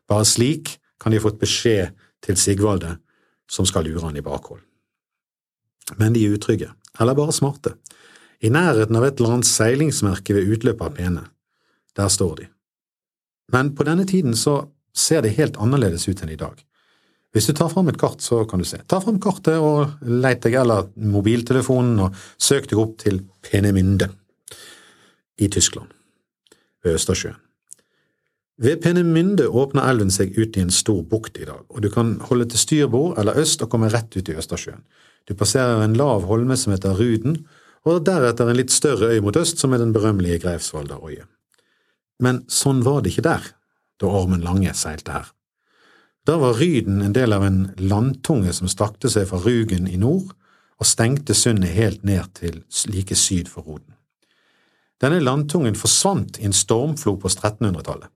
Bare 0.09 0.25
slik 0.25 0.77
kan 1.01 1.13
de 1.13 1.19
ha 1.19 1.25
fått 1.25 1.41
beskjed 1.41 1.97
til 2.23 2.37
Sigvalde, 2.37 2.97
som 3.51 3.67
skal 3.67 3.85
lure 3.85 4.07
han 4.07 4.17
i 4.17 4.23
bakhold. 4.23 4.61
Men 5.99 6.15
de 6.15 6.25
er 6.25 6.37
utrygge, 6.37 6.71
eller 7.01 7.19
bare 7.19 7.35
smarte. 7.35 7.75
I 8.43 8.51
nærheten 8.51 8.97
av 8.99 9.07
et 9.07 9.21
eller 9.21 9.37
annet 9.37 9.49
seilingsmerke 9.49 10.35
ved 10.35 10.51
utløpet 10.57 10.89
av 10.89 10.97
Pene. 10.97 11.25
Der 11.97 12.11
står 12.11 12.35
de. 12.41 12.49
Men 13.53 13.71
på 13.77 13.87
denne 13.87 14.07
tiden 14.09 14.35
så 14.39 14.65
ser 14.97 15.23
det 15.23 15.37
helt 15.37 15.59
annerledes 15.63 16.09
ut 16.09 16.23
enn 16.25 16.33
i 16.33 16.41
dag. 16.41 16.57
Hvis 17.33 17.49
du 17.49 17.55
tar 17.57 17.71
fram 17.73 17.89
et 17.89 18.01
kart, 18.01 18.21
så 18.21 18.43
kan 18.49 18.61
du 18.61 18.67
se. 18.69 18.83
Ta 18.89 18.99
fram 19.01 19.21
kartet 19.23 19.57
og 19.57 20.03
leit 20.05 20.43
deg, 20.45 20.59
eller 20.61 20.91
mobiltelefonen, 20.97 22.03
og 22.05 22.19
søk 22.37 22.69
deg 22.69 22.81
opp 22.83 22.99
til 23.01 23.23
Peneminde 23.47 24.11
i 25.41 25.49
Tyskland, 25.49 25.89
ved 26.85 26.99
Østersjøen. 26.99 27.39
Ved 28.63 28.83
Penemynde 28.85 29.47
åpner 29.49 29.89
elven 29.89 30.13
seg 30.13 30.37
ut 30.37 30.59
i 30.59 30.63
en 30.63 30.75
stor 30.75 31.01
bukt 31.09 31.41
i 31.41 31.49
dag, 31.49 31.65
og 31.73 31.81
du 31.83 31.89
kan 31.91 32.19
holde 32.29 32.51
til 32.53 32.61
styrbord 32.61 33.17
eller 33.19 33.41
øst 33.41 33.65
og 33.65 33.73
komme 33.73 33.89
rett 33.91 34.13
ut 34.13 34.29
i 34.29 34.37
Østersjøen. 34.37 34.85
Du 35.27 35.33
passerer 35.39 35.81
en 35.83 35.97
lav 35.97 36.27
holme 36.29 36.57
som 36.61 36.75
heter 36.75 36.99
Ruden, 36.99 37.41
og 37.89 38.05
deretter 38.07 38.49
en 38.49 38.59
litt 38.59 38.73
større 38.75 39.11
øy 39.15 39.21
mot 39.25 39.37
øst 39.37 39.63
som 39.63 39.73
er 39.75 39.83
den 39.83 39.95
berømmelige 39.95 40.43
Greifswalderøye. 40.45 41.25
Men 42.23 42.45
sånn 42.51 42.83
var 42.87 43.03
det 43.03 43.15
ikke 43.15 43.27
der, 43.27 43.49
da 43.99 44.11
Ormen 44.11 44.45
Lange 44.45 44.75
seilte 44.79 45.17
her. 45.17 45.33
Da 46.27 46.37
var 46.39 46.55
Ryden 46.61 47.03
en 47.03 47.15
del 47.17 47.35
av 47.35 47.43
en 47.43 47.65
landtunge 47.83 48.53
som 48.55 48.71
strakte 48.71 49.11
seg 49.11 49.27
fra 49.31 49.41
Rugen 49.43 49.89
i 49.91 49.99
nord 49.99 50.31
og 50.79 50.87
stengte 50.87 51.35
sundet 51.35 51.75
helt 51.75 52.05
ned 52.07 52.31
til 52.39 52.63
like 52.91 53.17
syd 53.19 53.51
for 53.51 53.67
Roden. 53.67 53.97
Denne 55.03 55.19
landtungen 55.19 55.75
forsvant 55.75 56.39
i 56.39 56.47
en 56.47 56.55
stormflo 56.55 57.17
på 57.19 57.31
1300-tallet. 57.31 58.07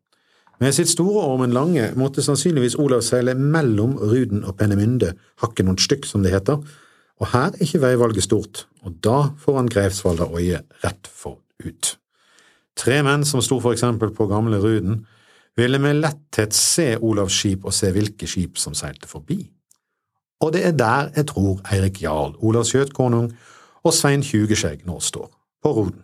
Med 0.62 0.72
sitt 0.72 0.88
store 0.88 1.24
Ormen 1.26 1.52
Lange 1.52 1.90
måtte 1.98 2.22
sannsynligvis 2.24 2.78
Olav 2.80 3.02
seile 3.04 3.34
mellom 3.36 3.96
Ruden 3.98 4.44
og 4.46 4.54
Penemynde, 4.56 5.12
hakket 5.42 5.66
noen 5.66 5.80
stykk, 5.82 6.06
som 6.08 6.22
det 6.24 6.32
heter, 6.32 6.62
og 7.20 7.30
her 7.32 7.52
er 7.54 7.62
ikke 7.64 7.80
veivalget 7.80 8.26
stort, 8.26 8.66
og 8.84 8.98
da 9.04 9.30
får 9.40 9.56
han 9.56 9.70
Greifsvalda 9.72 10.28
Øye 10.36 10.60
rett 10.84 11.08
forut. 11.08 11.96
Tre 12.76 13.00
menn 13.02 13.24
som 13.24 13.40
sto 13.44 13.58
for 13.60 13.72
eksempel 13.72 14.12
på 14.14 14.28
gamle 14.28 14.60
Ruden, 14.60 15.06
ville 15.56 15.78
med 15.80 16.02
letthet 16.02 16.52
se 16.54 16.96
Olavs 17.00 17.38
skip 17.40 17.64
og 17.64 17.72
se 17.72 17.88
hvilke 17.94 18.28
skip 18.28 18.60
som 18.60 18.74
seilte 18.76 19.08
forbi. 19.08 19.38
Og 20.44 20.52
det 20.52 20.66
er 20.68 20.76
der 20.76 21.08
jeg 21.16 21.30
tror 21.32 21.62
Eirik 21.72 22.02
Jarl, 22.02 22.36
Olavs 22.44 22.74
skjøtkonung 22.74 23.30
og 23.86 23.94
Svein 23.94 24.24
Tjugeskjegg 24.24 24.84
nå 24.84 24.98
står, 25.00 25.30
på 25.64 25.72
Roden. 25.72 26.02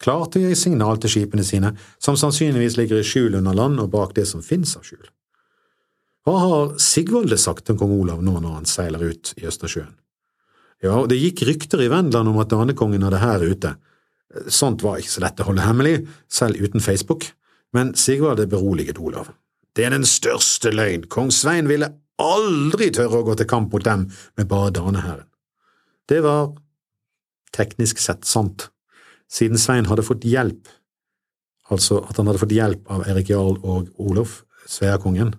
Klar 0.00 0.28
til 0.30 0.46
å 0.46 0.48
gi 0.48 0.56
signal 0.56 1.00
til 1.02 1.12
skipene 1.12 1.44
sine, 1.44 1.74
som 2.00 2.16
sannsynligvis 2.16 2.78
ligger 2.78 3.02
i 3.02 3.06
skjul 3.06 3.36
under 3.36 3.56
land 3.56 3.82
og 3.82 3.90
bak 3.92 4.14
det 4.16 4.28
som 4.30 4.44
finnes 4.46 4.76
av 4.78 4.86
skjul. 4.86 5.04
Hva 6.24 6.36
har 6.38 6.76
Sigvalde 6.80 7.36
sagt 7.40 7.66
til 7.66 7.76
kong 7.80 7.92
Olav 7.98 8.22
nå 8.24 8.38
når 8.38 8.60
han 8.60 8.68
seiler 8.68 9.10
ut 9.10 9.34
i 9.36 9.46
Østersjøen? 9.48 9.92
Ja, 10.84 10.94
og 11.00 11.08
det 11.10 11.18
gikk 11.18 11.42
rykter 11.48 11.82
i 11.82 11.90
Vendland 11.90 12.30
om 12.30 12.38
at 12.38 12.52
danekongen 12.52 13.02
hadde 13.02 13.22
hær 13.22 13.42
ute. 13.42 13.74
Sånt 14.52 14.84
var 14.84 15.00
ikke 15.00 15.14
så 15.16 15.24
lett 15.24 15.40
å 15.42 15.48
holde 15.48 15.64
hemmelig, 15.64 15.96
selv 16.30 16.60
uten 16.60 16.84
Facebook, 16.84 17.26
men 17.74 17.94
Sigvard 17.98 18.36
hadde 18.36 18.50
beroliget 18.52 19.00
Olav. 19.02 19.32
Det 19.74 19.86
er 19.86 19.94
den 19.94 20.06
største 20.08 20.70
løgn, 20.74 21.08
kong 21.10 21.32
Svein 21.34 21.68
ville 21.70 21.90
aldri 22.18 22.90
tørre 22.94 23.20
å 23.20 23.26
gå 23.26 23.36
til 23.38 23.48
kamp 23.50 23.74
mot 23.74 23.84
dem 23.84 24.08
med 24.38 24.50
bare 24.50 24.74
danehæren. 24.74 25.26
Det 26.08 26.20
var 26.24 26.52
teknisk 27.54 28.00
sett 28.02 28.28
sant, 28.28 28.68
siden 29.30 29.60
Svein 29.60 29.88
hadde 29.90 30.06
fått 30.06 30.26
hjelp, 30.28 30.68
altså 31.72 32.00
at 32.04 32.16
han 32.16 32.30
hadde 32.30 32.42
fått 32.42 32.54
hjelp 32.56 32.88
av 32.92 33.04
Erik 33.10 33.32
Jarl 33.32 33.58
og 33.60 33.90
Olof, 34.00 34.42
Sveakongen, 34.68 35.34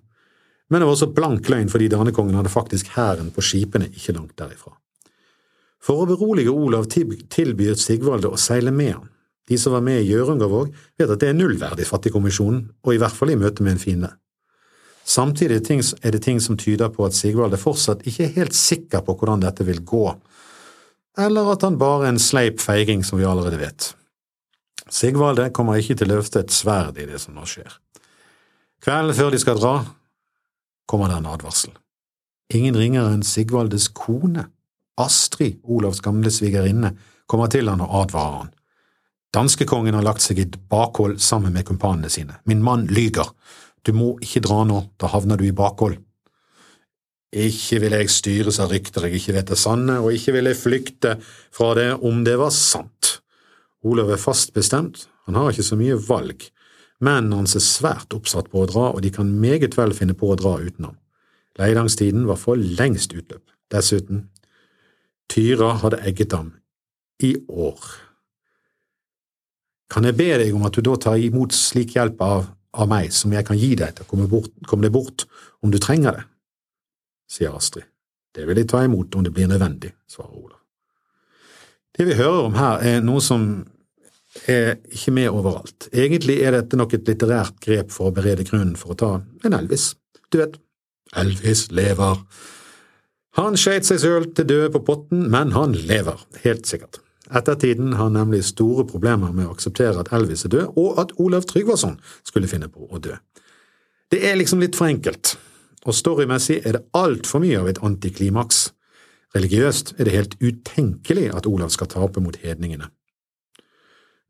men 0.69 0.81
det 0.81 0.85
var 0.85 0.93
også 0.93 1.13
blank 1.13 1.49
løgn 1.49 1.71
fordi 1.71 1.89
danekongen 1.89 2.37
hadde 2.37 2.53
faktisk 2.53 2.91
hæren 2.93 3.31
på 3.33 3.43
skipene 3.45 3.89
ikke 3.89 4.13
langt 4.13 4.35
derifra. 4.37 4.75
For 5.79 6.03
å 6.03 6.07
berolige 6.09 6.51
Olav 6.51 6.89
tilbyr 6.91 7.77
Sigvalde 7.79 8.31
å 8.31 8.39
seile 8.39 8.71
med 8.75 8.93
han. 8.97 9.09
De 9.49 9.57
som 9.57 9.73
var 9.73 9.81
med 9.81 10.03
i 10.03 10.09
Hjørungavåg, 10.11 10.73
vet 10.99 11.09
at 11.09 11.21
det 11.21 11.31
er 11.31 11.37
nullverdig 11.37 11.87
Fattigkommisjonen, 11.89 12.65
og 12.85 12.91
i 12.93 12.99
hvert 13.01 13.15
fall 13.15 13.31
i 13.33 13.37
møte 13.39 13.65
med 13.65 13.77
en 13.77 13.81
fiende. 13.81 14.09
Samtidig 15.09 15.63
er 16.03 16.11
det 16.13 16.21
ting 16.21 16.41
som 16.43 16.57
tyder 16.59 16.91
på 16.93 17.07
at 17.07 17.15
Sigvalde 17.17 17.57
fortsatt 17.57 18.03
ikke 18.05 18.27
er 18.27 18.35
helt 18.35 18.53
sikker 18.53 19.01
på 19.01 19.15
hvordan 19.17 19.41
dette 19.41 19.65
vil 19.65 19.81
gå, 19.81 20.03
eller 21.17 21.49
at 21.55 21.65
han 21.65 21.79
bare 21.81 22.05
er 22.05 22.13
en 22.13 22.21
sleip 22.21 22.61
feiging 22.61 23.01
som 23.03 23.17
vi 23.17 23.25
allerede 23.25 23.57
vet. 23.57 23.89
Sigvalde 24.89 25.49
kommer 25.55 25.81
ikke 25.81 25.97
til 25.97 26.11
å 26.11 26.19
løfte 26.19 26.43
et 26.43 26.53
sverd 26.53 27.01
i 27.01 27.07
det 27.09 27.17
som 27.23 27.33
nå 27.33 27.47
skjer. 27.49 27.73
Kvelden 28.85 29.17
før 29.17 29.33
de 29.33 29.41
skal 29.41 29.57
dra, 29.59 29.73
kommer 30.89 31.09
det 31.09 31.17
en 31.19 31.31
advarsel. 31.33 31.73
Ingen 32.53 32.77
ringere 32.77 33.11
enn 33.13 33.25
Sigvaldes 33.25 33.89
kone, 33.97 34.45
Astrid, 34.99 35.61
Olavs 35.63 36.01
gamle 36.03 36.31
svigerinne, 36.33 36.93
kommer 37.29 37.51
til 37.51 37.69
han 37.69 37.81
og 37.85 37.95
advarer 38.03 38.43
han. 38.43 38.51
Danskekongen 39.33 39.93
har 39.93 40.05
lagt 40.05 40.25
seg 40.25 40.41
i 40.41 40.47
bakhold 40.49 41.19
sammen 41.21 41.53
med 41.53 41.67
kumpanene 41.67 42.09
sine. 42.09 42.39
Min 42.49 42.63
mann 42.65 42.87
lyger. 42.89 43.29
Du 43.85 43.93
må 43.93 44.15
ikke 44.23 44.41
dra 44.45 44.63
nå, 44.65 44.81
da 44.97 45.11
havner 45.13 45.37
du 45.37 45.45
i 45.45 45.55
bakhold. 45.55 45.99
Ikke 47.29 47.77
vil 47.83 47.93
jeg 47.93 48.09
styres 48.09 48.57
av 48.57 48.71
rykter 48.73 49.05
jeg 49.05 49.19
ikke 49.19 49.35
vet 49.35 49.51
er 49.53 49.59
sanne, 49.59 49.99
og 50.01 50.15
ikke 50.17 50.33
vil 50.33 50.49
jeg 50.49 50.57
flykte 50.57 51.11
fra 51.53 51.75
det 51.77 51.91
om 52.01 52.23
det 52.25 52.39
var 52.41 52.53
sant. 52.55 53.19
Olav 53.85 54.09
er 54.11 54.21
fast 54.21 54.55
bestemt, 54.55 55.05
han 55.29 55.37
har 55.37 55.53
ikke 55.53 55.67
så 55.67 55.77
mye 55.77 55.99
valg, 56.07 56.41
men 57.05 57.29
hans 57.31 57.53
er 57.55 57.63
svært 57.63 58.15
oppsatt 58.17 58.49
på 58.49 58.63
å 58.63 58.67
dra, 58.67 58.87
og 58.89 59.03
de 59.05 59.13
kan 59.13 59.29
meget 59.39 59.77
vel 59.77 59.93
finne 59.95 60.17
på 60.17 60.33
å 60.33 60.39
dra 60.39 60.57
uten 60.57 60.89
ham. 60.89 60.97
Leidangstiden 61.61 62.25
var 62.27 62.39
for 62.41 62.57
lengst 62.57 63.13
utløp. 63.13 63.45
Dessuten, 63.69 64.25
Tyra 65.29 65.73
hadde 65.81 66.01
egget 66.09 66.33
ham 66.33 66.53
i 67.23 67.35
år. 67.49 67.79
Kan 69.89 70.05
jeg 70.05 70.17
be 70.17 70.29
deg 70.41 70.55
om 70.55 70.65
at 70.67 70.77
du 70.77 70.85
da 70.85 70.95
tar 71.01 71.21
imot 71.21 71.53
slik 71.55 71.95
hjelp 71.97 72.21
av 72.21 72.47
av 72.77 72.89
meg 72.89 73.13
som 73.13 73.33
jeg 73.33 73.45
kan 73.47 73.57
gi 73.57 73.71
deg 73.77 73.95
til 73.95 74.05
å 74.05 74.09
komme, 74.09 74.27
bort, 74.29 74.51
komme 74.67 74.85
deg 74.85 74.93
bort 74.93 75.25
om 75.65 75.73
du 75.73 75.79
trenger 75.81 76.19
det, 76.19 76.25
sier 77.29 77.55
Astrid. 77.55 77.87
Det 78.35 78.45
vil 78.45 78.61
jeg 78.61 78.69
ta 78.69 78.83
imot 78.85 79.15
om 79.17 79.25
det 79.25 79.33
blir 79.33 79.49
nødvendig, 79.49 79.91
svarer 80.09 80.37
Olav. 80.37 80.59
Det 81.97 82.05
vi 82.05 82.17
hører 82.19 82.45
om 82.45 82.55
her, 82.55 82.83
er 82.85 83.01
noe 83.03 83.23
som 83.25 83.47
er 84.45 84.77
ikke 84.93 85.11
med 85.17 85.33
overalt. 85.33 85.89
Egentlig 85.89 86.37
er 86.45 86.53
dette 86.59 86.77
nok 86.77 86.93
et 86.95 87.09
litterært 87.09 87.57
grep 87.63 87.89
for 87.91 88.09
å 88.09 88.15
berede 88.15 88.45
grunnen 88.47 88.77
for 88.79 88.93
å 88.93 88.99
ta 88.99 89.11
en 89.17 89.57
Elvis. 89.57 89.91
Du 90.29 90.37
vet, 90.39 90.59
Elvis 91.17 91.65
lever. 91.73 92.21
Han 93.39 93.55
skjøt 93.55 93.87
seg 93.87 94.01
sjøl 94.01 94.25
til 94.35 94.47
døde 94.49 94.71
på 94.73 94.81
potten, 94.83 95.21
men 95.31 95.53
han 95.55 95.71
lever, 95.71 96.19
helt 96.43 96.67
sikkert. 96.67 96.99
Ettertiden 97.31 97.93
har 97.95 98.09
nemlig 98.11 98.41
store 98.49 98.83
problemer 98.89 99.31
med 99.31 99.47
å 99.47 99.53
akseptere 99.53 100.01
at 100.01 100.09
Elvis 100.17 100.43
er 100.43 100.51
død, 100.51 100.73
og 100.81 100.97
at 100.99 101.13
Olav 101.23 101.45
Tryggvason 101.47 101.95
skulle 102.27 102.49
finne 102.51 102.67
på 102.67 102.89
å 102.89 102.99
dø. 102.99 103.13
Det 104.11 104.19
er 104.27 104.35
liksom 104.35 104.59
litt 104.59 104.75
for 104.75 104.89
enkelt, 104.89 105.37
og 105.85 105.95
storymessig 105.95 106.57
er 106.65 106.75
det 106.75 106.81
altfor 106.97 107.39
mye 107.43 107.61
av 107.61 107.69
et 107.71 107.79
antiklimaks. 107.85 108.73
Religiøst 109.37 109.93
er 109.95 110.09
det 110.09 110.15
helt 110.17 110.35
utenkelig 110.41 111.29
at 111.37 111.47
Olav 111.47 111.71
skal 111.71 111.87
tape 111.93 112.19
mot 112.25 112.35
hedningene. 112.41 112.89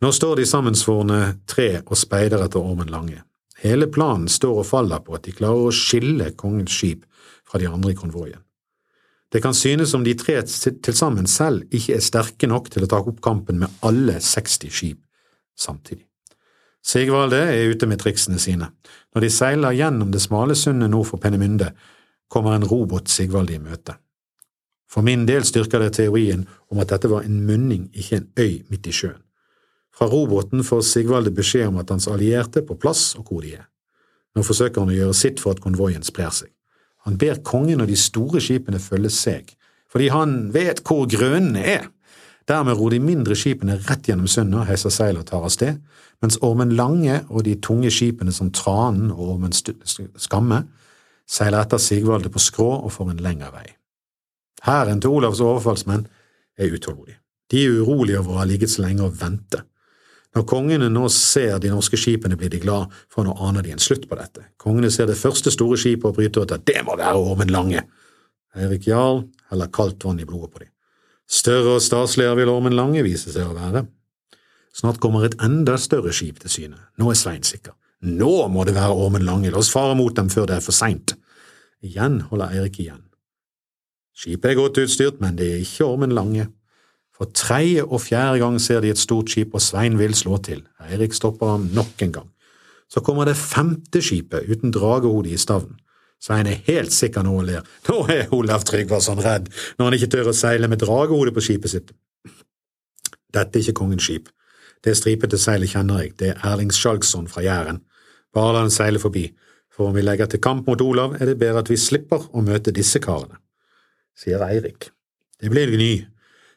Nå 0.04 0.12
står 0.16 0.38
de 0.38 0.46
sammensvorne 0.48 1.22
tre 1.50 1.80
og 1.82 1.96
speider 1.98 2.44
etter 2.46 2.62
Ormen 2.62 2.92
Lange. 2.94 3.24
Hele 3.64 3.90
planen 3.90 4.30
står 4.30 4.62
og 4.62 4.70
faller 4.70 5.02
på 5.02 5.18
at 5.18 5.26
de 5.26 5.34
klarer 5.36 5.72
å 5.72 5.74
skille 5.76 6.30
kongens 6.38 6.78
skip 6.78 7.08
fra 7.50 7.60
de 7.60 7.72
andre 7.72 7.96
i 7.96 7.98
konvoien. 7.98 8.44
Det 9.30 9.42
kan 9.42 9.54
synes 9.54 9.92
som 9.92 10.04
de 10.04 10.16
tre 10.18 10.42
til 10.44 10.96
sammen 10.98 11.28
selv 11.30 11.68
ikke 11.70 11.96
er 11.96 12.04
sterke 12.04 12.50
nok 12.50 12.72
til 12.74 12.86
å 12.86 12.90
ta 12.90 13.02
opp 13.04 13.22
kampen 13.22 13.60
med 13.62 13.82
alle 13.86 14.18
60 14.18 14.74
skip 14.74 15.02
samtidig. 15.60 16.06
Sigvalde 16.86 17.38
er 17.38 17.70
ute 17.70 17.86
med 17.86 18.00
triksene 18.00 18.40
sine. 18.40 18.72
Når 19.14 19.26
de 19.26 19.30
seiler 19.34 19.76
gjennom 19.76 20.12
det 20.14 20.22
smale 20.24 20.56
sundet 20.56 20.90
nord 20.90 21.10
for 21.12 21.22
Pennemynde, 21.22 21.74
kommer 22.30 22.56
en 22.56 22.66
robot 22.66 23.10
Sigvalde 23.10 23.54
i 23.54 23.62
møte. 23.62 23.98
For 24.90 25.06
min 25.06 25.28
del 25.28 25.46
styrker 25.46 25.84
det 25.84 25.98
teorien 26.00 26.48
om 26.72 26.80
at 26.82 26.90
dette 26.90 27.10
var 27.12 27.28
en 27.28 27.44
munning, 27.46 27.90
ikke 27.94 28.22
en 28.22 28.30
øy 28.40 28.64
midt 28.72 28.88
i 28.90 28.94
sjøen. 28.96 29.22
Fra 29.94 30.08
roboten 30.08 30.64
får 30.64 30.86
Sigvalde 30.88 31.34
beskjed 31.36 31.68
om 31.68 31.82
at 31.82 31.92
hans 31.92 32.08
allierte 32.08 32.64
er 32.64 32.66
på 32.66 32.78
plass 32.80 33.12
og 33.20 33.28
hvor 33.30 33.44
de 33.44 33.58
er. 33.60 33.68
Nå 34.38 34.46
forsøker 34.46 34.82
han 34.82 34.94
å 34.94 34.96
gjøre 34.96 35.18
sitt 35.18 35.42
for 35.44 35.54
at 35.54 35.62
konvoien 35.62 36.06
sprer 36.06 36.32
seg. 36.34 36.50
Han 37.08 37.18
ber 37.18 37.40
kongen 37.46 37.82
og 37.82 37.88
de 37.90 37.98
store 37.98 38.42
skipene 38.44 38.82
følge 38.82 39.12
seg, 39.14 39.54
fordi 39.90 40.10
han 40.14 40.36
vet 40.54 40.84
hvor 40.86 41.08
grønnene 41.10 41.64
er. 41.64 41.88
Dermed 42.50 42.80
ror 42.80 42.92
de 42.94 43.00
mindre 43.02 43.38
skipene 43.38 43.78
rett 43.88 44.10
gjennom 44.10 44.28
sundet, 44.30 44.66
heiser 44.70 44.94
seil 44.94 45.20
og 45.22 45.28
tar 45.30 45.46
av 45.46 45.54
sted, 45.54 45.80
mens 46.22 46.40
Ormen 46.44 46.74
Lange 46.76 47.22
og 47.30 47.46
de 47.46 47.56
tunge 47.62 47.92
skipene 47.94 48.34
som 48.36 48.52
Tranen 48.52 49.12
og 49.14 49.36
Ormen 49.36 49.54
Skamme 49.54 50.64
seiler 51.30 51.62
etter 51.62 51.82
Sigvalde 51.82 52.32
på 52.34 52.42
skrå 52.42 52.70
og 52.80 52.92
får 52.94 53.14
en 53.14 53.24
lengre 53.24 53.52
vei. 53.54 53.68
Hæren 54.66 55.00
til 55.02 55.14
Olavs 55.14 55.44
overfallsmenn 55.46 56.08
er 56.60 56.74
utålmodig. 56.74 57.16
De 57.52 57.64
er 57.64 57.82
urolige 57.82 58.20
over 58.20 58.36
å 58.36 58.42
ha 58.42 58.48
ligget 58.50 58.74
så 58.74 58.84
lenge 58.84 59.06
og 59.06 59.16
vente. 59.22 59.62
Når 60.38 60.46
kongene 60.46 60.90
nå 60.94 61.08
ser 61.10 61.58
de 61.62 61.72
norske 61.74 61.98
skipene, 61.98 62.38
blir 62.38 62.52
de 62.54 62.60
glad, 62.62 62.92
for 63.10 63.26
nå 63.26 63.34
aner 63.42 63.66
de 63.66 63.74
en 63.74 63.82
slutt 63.82 64.06
på 64.10 64.18
dette. 64.20 64.44
Kongene 64.62 64.92
ser 64.94 65.10
det 65.10 65.18
første 65.18 65.50
store 65.54 65.78
skipet 65.80 66.06
og 66.12 66.20
bryter 66.20 66.46
ut 66.46 66.54
at 66.54 66.66
det 66.70 66.84
må 66.86 66.98
være 67.00 67.18
Ormen 67.18 67.50
Lange. 67.50 67.82
Eirik 68.58 68.86
Jarl 68.90 69.24
heller 69.50 69.72
kaldt 69.74 70.06
vann 70.06 70.22
i 70.22 70.28
blodet 70.30 70.52
på 70.54 70.62
dem. 70.64 70.72
Større 71.30 71.78
og 71.78 71.84
staseligere 71.86 72.42
vil 72.42 72.54
Ormen 72.54 72.78
Lange 72.78 73.04
vise 73.06 73.34
seg 73.34 73.50
å 73.50 73.58
være. 73.58 73.86
Snart 74.74 75.02
kommer 75.02 75.26
et 75.26 75.38
enda 75.42 75.78
større 75.82 76.14
skip 76.14 76.40
til 76.44 76.54
syne. 76.54 76.80
Nå 77.02 77.10
er 77.10 77.18
Svein 77.18 77.46
sikker. 77.46 77.74
Nå 78.06 78.48
må 78.54 78.64
det 78.66 78.78
være 78.78 78.96
Ormen 78.96 79.26
Lange, 79.28 79.52
la 79.52 79.60
oss 79.60 79.74
fare 79.74 79.98
mot 79.98 80.16
dem 80.16 80.30
før 80.32 80.48
det 80.50 80.60
er 80.60 80.66
for 80.66 80.78
seint. 80.78 81.18
Igjen 81.86 82.22
holder 82.30 82.54
Eirik 82.54 82.80
igjen. 82.80 83.04
Skipet 84.16 84.52
er 84.52 84.60
godt 84.60 84.80
utstyrt, 84.82 85.20
men 85.24 85.38
det 85.40 85.48
er 85.48 85.62
ikke 85.64 85.88
Ormen 85.88 86.14
Lange. 86.16 86.50
For 87.20 87.28
tredje 87.36 87.84
og 87.84 88.00
fjerde 88.00 88.40
gang 88.40 88.58
ser 88.64 88.80
de 88.80 88.94
et 88.94 89.00
stort 89.00 89.32
skip, 89.32 89.52
og 89.54 89.62
Svein 89.62 89.98
vil 90.00 90.16
slå 90.16 90.38
til. 90.40 90.64
Eirik 90.88 91.14
stopper 91.14 91.52
ham 91.52 91.68
nok 91.76 92.02
en 92.06 92.14
gang. 92.16 92.30
Så 92.90 93.04
kommer 93.04 93.28
det 93.28 93.36
femte 93.38 94.02
skipet 94.02 94.48
uten 94.48 94.72
dragehode 94.72 95.30
i 95.30 95.38
stavnen. 95.38 95.76
Svein 96.24 96.48
er 96.48 96.64
helt 96.68 96.96
sikker 96.96 97.24
nå 97.24 97.36
og 97.42 97.46
ler. 97.48 97.68
Nå 97.90 97.98
er 98.12 98.32
Olav 98.36 98.64
Tryggvason 98.68 99.20
redd 99.24 99.52
når 99.78 99.86
han 99.86 99.98
ikke 99.98 100.12
tør 100.16 100.32
å 100.32 100.36
seile 100.36 100.68
med 100.72 100.82
dragehode 100.82 101.36
på 101.36 101.44
skipet 101.44 101.74
sitt. 101.76 101.92
Dette 103.36 103.60
er 103.60 103.64
ikke 103.64 103.82
kongens 103.82 104.08
skip. 104.08 104.32
Det 104.84 104.96
stripete 104.96 105.38
seilet 105.40 105.72
kjenner 105.74 106.06
jeg, 106.06 106.16
det 106.20 106.32
er 106.34 106.44
Erling 106.48 106.72
Skjalgsson 106.72 107.28
fra 107.28 107.44
Jæren. 107.44 107.82
Bare 108.36 108.56
la 108.56 108.64
den 108.64 108.74
seile 108.74 109.00
forbi, 109.00 109.26
for 109.76 109.90
om 109.90 109.96
vi 109.96 110.04
legger 110.06 110.30
til 110.32 110.42
kamp 110.44 110.68
mot 110.68 110.82
Olav, 110.82 111.18
er 111.20 111.32
det 111.32 111.40
bedre 111.40 111.64
at 111.64 111.72
vi 111.72 111.78
slipper 111.80 112.30
å 112.32 112.44
møte 112.46 112.72
disse 112.76 113.02
karene, 113.04 113.42
sier 114.16 114.44
Eirik. 114.48 114.90
Det 115.40 115.52
blir 115.52 115.72
Gny. 115.76 115.92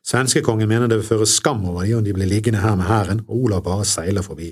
Svenskekongen 0.03 0.69
mener 0.69 0.91
det 0.91 0.99
vil 0.99 1.11
føre 1.13 1.29
skam 1.31 1.63
over 1.71 1.87
dem 1.87 2.01
om 2.01 2.05
de 2.05 2.15
blir 2.17 2.31
liggende 2.31 2.63
her 2.63 2.75
med 2.79 2.89
hæren, 2.91 3.23
og 3.29 3.45
Olav 3.47 3.63
bare 3.67 3.87
seiler 3.87 4.25
forbi. 4.27 4.51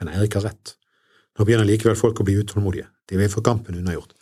Men 0.00 0.12
Eirik 0.12 0.38
har 0.38 0.48
rett. 0.48 0.76
Nå 1.36 1.44
begynner 1.44 1.68
likevel 1.68 1.98
folk 1.98 2.20
å 2.20 2.24
bli 2.24 2.38
utålmodige. 2.40 2.88
De 3.08 3.18
vil 3.20 3.32
få 3.32 3.42
kampen 3.44 3.76
unnagjort. 3.76 4.14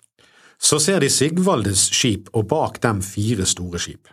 Så 0.58 0.80
ser 0.82 1.02
de 1.02 1.10
Sigvaldes 1.10 1.88
skip, 1.94 2.30
og 2.34 2.48
bak 2.50 2.80
dem 2.82 3.02
fire 3.02 3.46
store 3.46 3.78
skip. 3.82 4.10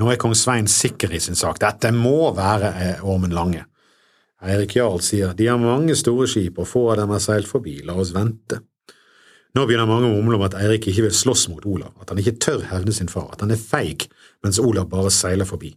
Nå 0.00 0.08
er 0.08 0.20
kong 0.20 0.34
Svein 0.36 0.68
sikker 0.70 1.12
i 1.12 1.20
sin 1.20 1.36
sak. 1.36 1.60
Dette 1.60 1.92
må 1.92 2.32
være 2.36 2.72
eh, 2.80 3.04
Ormen 3.04 3.34
Lange. 3.36 3.66
Eirik 4.42 4.74
Jarl 4.78 5.02
sier 5.04 5.36
de 5.38 5.46
har 5.46 5.60
mange 5.60 5.94
store 5.98 6.26
skip, 6.30 6.58
og 6.58 6.68
få 6.68 6.86
av 6.92 7.02
dem 7.02 7.12
har 7.12 7.22
seilt 7.22 7.50
forbi, 7.50 7.82
la 7.86 7.94
oss 8.00 8.14
vente. 8.16 8.62
Nå 9.52 9.66
begynner 9.68 9.88
mange 9.88 10.08
å 10.08 10.16
mumle 10.16 10.38
om 10.38 10.46
at 10.46 10.56
Eirik 10.56 10.88
ikke 10.88 11.04
vil 11.06 11.14
slåss 11.14 11.44
mot 11.52 11.66
Olav, 11.68 11.92
at 12.00 12.10
han 12.10 12.20
ikke 12.22 12.38
tør 12.40 12.64
hevne 12.70 12.94
sin 12.96 13.10
far, 13.12 13.28
at 13.34 13.44
han 13.44 13.52
er 13.52 13.60
feig, 13.60 14.08
mens 14.42 14.60
Olav 14.62 14.88
bare 14.90 15.10
seiler 15.14 15.48
forbi. 15.48 15.72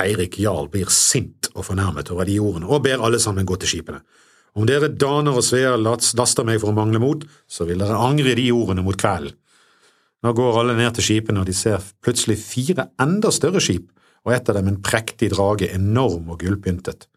Eirik 0.00 0.40
Jarl 0.42 0.68
blir 0.72 0.90
sint 0.90 1.50
og 1.54 1.68
fornærmet 1.68 2.10
over 2.10 2.26
de 2.26 2.38
ordene, 2.42 2.66
og 2.66 2.82
ber 2.82 3.02
alle 3.04 3.20
sammen 3.22 3.46
gå 3.46 3.56
til 3.62 3.76
skipene. 3.76 4.02
Om 4.54 4.66
dere 4.70 4.90
daner 4.90 5.34
og 5.34 5.42
sveer 5.42 5.78
laster 5.78 6.46
meg 6.46 6.60
for 6.62 6.70
å 6.70 6.76
mangle 6.76 7.00
mot, 7.02 7.24
så 7.50 7.66
vil 7.66 7.80
dere 7.82 7.98
angre 7.98 8.36
de 8.38 8.48
ordene 8.54 8.84
mot 8.86 8.98
kvelden. 8.98 9.34
Nå 10.24 10.32
går 10.32 10.58
alle 10.60 10.76
ned 10.78 10.94
til 10.96 11.04
skipene, 11.04 11.42
og 11.42 11.48
de 11.50 11.54
ser 11.56 11.82
plutselig 12.02 12.38
fire 12.40 12.88
enda 13.02 13.32
større 13.34 13.60
skip, 13.60 13.90
og 14.24 14.32
et 14.32 14.48
av 14.48 14.56
dem 14.56 14.70
en 14.70 14.78
prektig 14.80 15.28
drage, 15.34 15.68
enorm 15.74 16.30
og 16.32 16.40
gullpyntet. 16.40 17.08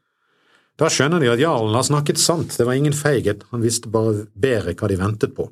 Da 0.78 0.90
skjønner 0.92 1.24
de 1.24 1.30
at 1.32 1.42
jarlen 1.42 1.78
har 1.78 1.86
snakket 1.88 2.20
sant, 2.22 2.52
det 2.54 2.68
var 2.68 2.78
ingen 2.78 2.94
feighet, 2.94 3.46
han 3.54 3.64
visste 3.64 3.90
bare 3.90 4.28
bedre 4.36 4.76
hva 4.78 4.90
de 4.92 5.00
ventet 5.00 5.34
på. 5.38 5.48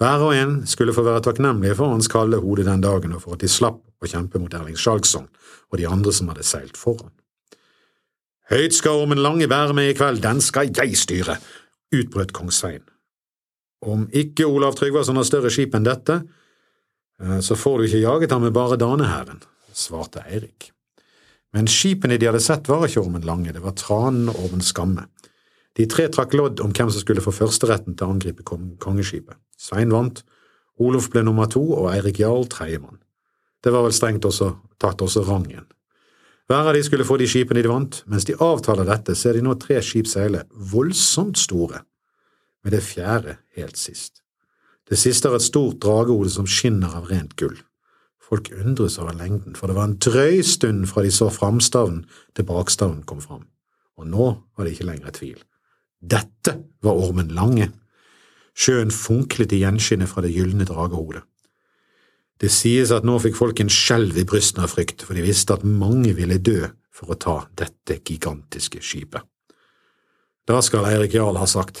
Hver 0.00 0.24
og 0.24 0.34
en 0.34 0.54
skulle 0.66 0.94
få 0.96 1.04
være 1.06 1.22
takknemlige 1.26 1.76
for 1.78 1.92
hans 1.92 2.08
kalde 2.10 2.40
hode 2.42 2.64
den 2.66 2.84
dagen 2.84 3.12
og 3.16 3.24
for 3.24 3.36
at 3.36 3.44
de 3.44 3.50
slapp 3.50 3.82
å 4.02 4.08
kjempe 4.10 4.40
mot 4.42 4.54
Erling 4.54 4.78
Skjalgsson 4.78 5.28
og 5.72 5.78
de 5.78 5.88
andre 5.88 6.12
som 6.14 6.30
hadde 6.32 6.46
seilt 6.46 6.78
foran. 6.80 7.12
Høyt 8.52 8.74
skal 8.76 9.04
Ormen 9.04 9.22
Lange 9.22 9.48
være 9.48 9.76
med 9.76 9.92
i 9.92 9.96
kveld, 9.96 10.20
den 10.24 10.42
skal 10.44 10.72
jeg 10.76 10.96
styre, 10.98 11.38
utbrøt 11.94 12.34
kong 12.36 12.50
Svein. 12.52 12.82
Om 13.82 14.08
ikke 14.12 14.46
Olav 14.46 14.76
Tryggvason 14.78 15.16
har 15.18 15.26
større 15.26 15.50
skip 15.50 15.74
enn 15.74 15.86
dette, 15.86 16.20
eh, 17.22 17.38
så 17.40 17.56
får 17.58 17.78
du 17.78 17.86
ikke 17.86 18.02
jaget 18.02 18.34
ham 18.34 18.44
med 18.44 18.54
bare 18.54 18.76
danehæren, 18.76 19.42
svarte 19.72 20.22
Eirik. 20.26 20.70
Men 21.52 21.68
skipene 21.68 22.18
de 22.18 22.28
hadde 22.28 22.42
sett 22.44 22.68
var 22.68 22.86
ikke 22.86 23.02
Ormen 23.02 23.24
Lange, 23.26 23.52
det 23.52 23.62
var 23.64 23.76
Tranen 23.76 24.28
og 24.32 24.44
Ormen 24.46 24.64
Skamme. 24.64 25.06
De 25.78 25.86
tre 25.88 26.08
trakk 26.12 26.34
lodd 26.36 26.60
om 26.60 26.72
hvem 26.76 26.90
som 26.92 27.00
skulle 27.00 27.24
få 27.24 27.32
førsteretten 27.32 27.96
til 27.96 28.06
å 28.06 28.14
angripe 28.14 28.44
kongeskipet. 28.44 29.38
Svein 29.56 29.92
vant, 29.94 30.20
Olof 30.80 31.10
ble 31.12 31.22
nummer 31.24 31.48
to 31.52 31.62
og 31.76 31.90
Eirik 31.92 32.20
Jarl 32.22 32.46
tredjemann. 32.50 32.98
Det 33.62 33.72
var 33.72 33.84
vel 33.86 33.94
strengt 33.94 34.26
også, 34.26 34.54
tatt 34.82 35.02
også 35.04 35.22
rangen. 35.28 35.68
Hver 36.50 36.68
av 36.68 36.74
de 36.74 36.82
skulle 36.84 37.06
få 37.06 37.16
de 37.20 37.28
skipene 37.30 37.62
de 37.62 37.70
vant, 37.70 38.00
mens 38.10 38.26
de 38.28 38.34
avtaler 38.34 38.88
dette, 38.88 39.14
ser 39.16 39.38
de 39.38 39.44
nå 39.44 39.54
tre 39.62 39.78
skip 39.84 40.08
seile, 40.10 40.42
voldsomt 40.72 41.38
store, 41.38 41.84
med 42.64 42.74
det 42.74 42.82
fjerde 42.84 43.38
helt 43.56 43.78
sist. 43.78 44.20
Det 44.88 44.98
siste 44.98 45.30
er 45.30 45.38
et 45.38 45.46
stort 45.46 45.78
dragehode 45.84 46.32
som 46.34 46.48
skinner 46.50 46.98
av 46.98 47.06
rent 47.12 47.36
gull. 47.38 47.54
Folk 48.20 48.50
undres 48.56 48.98
over 48.98 49.14
lengden, 49.16 49.54
for 49.56 49.70
det 49.70 49.78
var 49.78 49.88
en 49.88 49.96
drøy 50.02 50.42
stund 50.46 50.88
fra 50.90 51.06
de 51.06 51.14
så 51.14 51.30
framstavnen 51.32 52.04
til 52.36 52.48
bakstavnen 52.48 53.06
kom 53.06 53.22
fram, 53.22 53.46
og 53.96 54.10
nå 54.10 54.28
var 54.56 54.66
det 54.66 54.74
ikke 54.74 54.90
lenger 54.90 55.14
tvil. 55.16 55.40
Dette 56.02 56.56
var 56.82 56.98
Ormen 56.98 57.30
Lange. 57.34 57.70
Sjøen 58.58 58.90
funklet 58.92 59.54
i 59.54 59.62
gjenskinnet 59.62 60.10
fra 60.10 60.24
det 60.24 60.34
gylne 60.34 60.66
dragehodet. 60.68 61.22
Det 62.42 62.50
sies 62.50 62.90
at 62.90 63.06
nå 63.06 63.16
fikk 63.22 63.38
folk 63.38 63.60
en 63.62 63.70
skjelv 63.70 64.18
i 64.18 64.26
brystene 64.26 64.66
av 64.66 64.72
frykt, 64.74 65.04
for 65.06 65.14
de 65.14 65.22
visste 65.22 65.54
at 65.54 65.64
mange 65.64 66.10
ville 66.18 66.40
dø 66.42 66.66
for 66.92 67.14
å 67.14 67.18
ta 67.18 67.36
dette 67.56 68.00
gigantiske 68.02 68.82
skipet. 68.82 69.22
Da 70.50 70.58
skal 70.64 70.88
Eirik 70.90 71.14
Jarl 71.14 71.38
ha 71.38 71.46
sagt, 71.46 71.78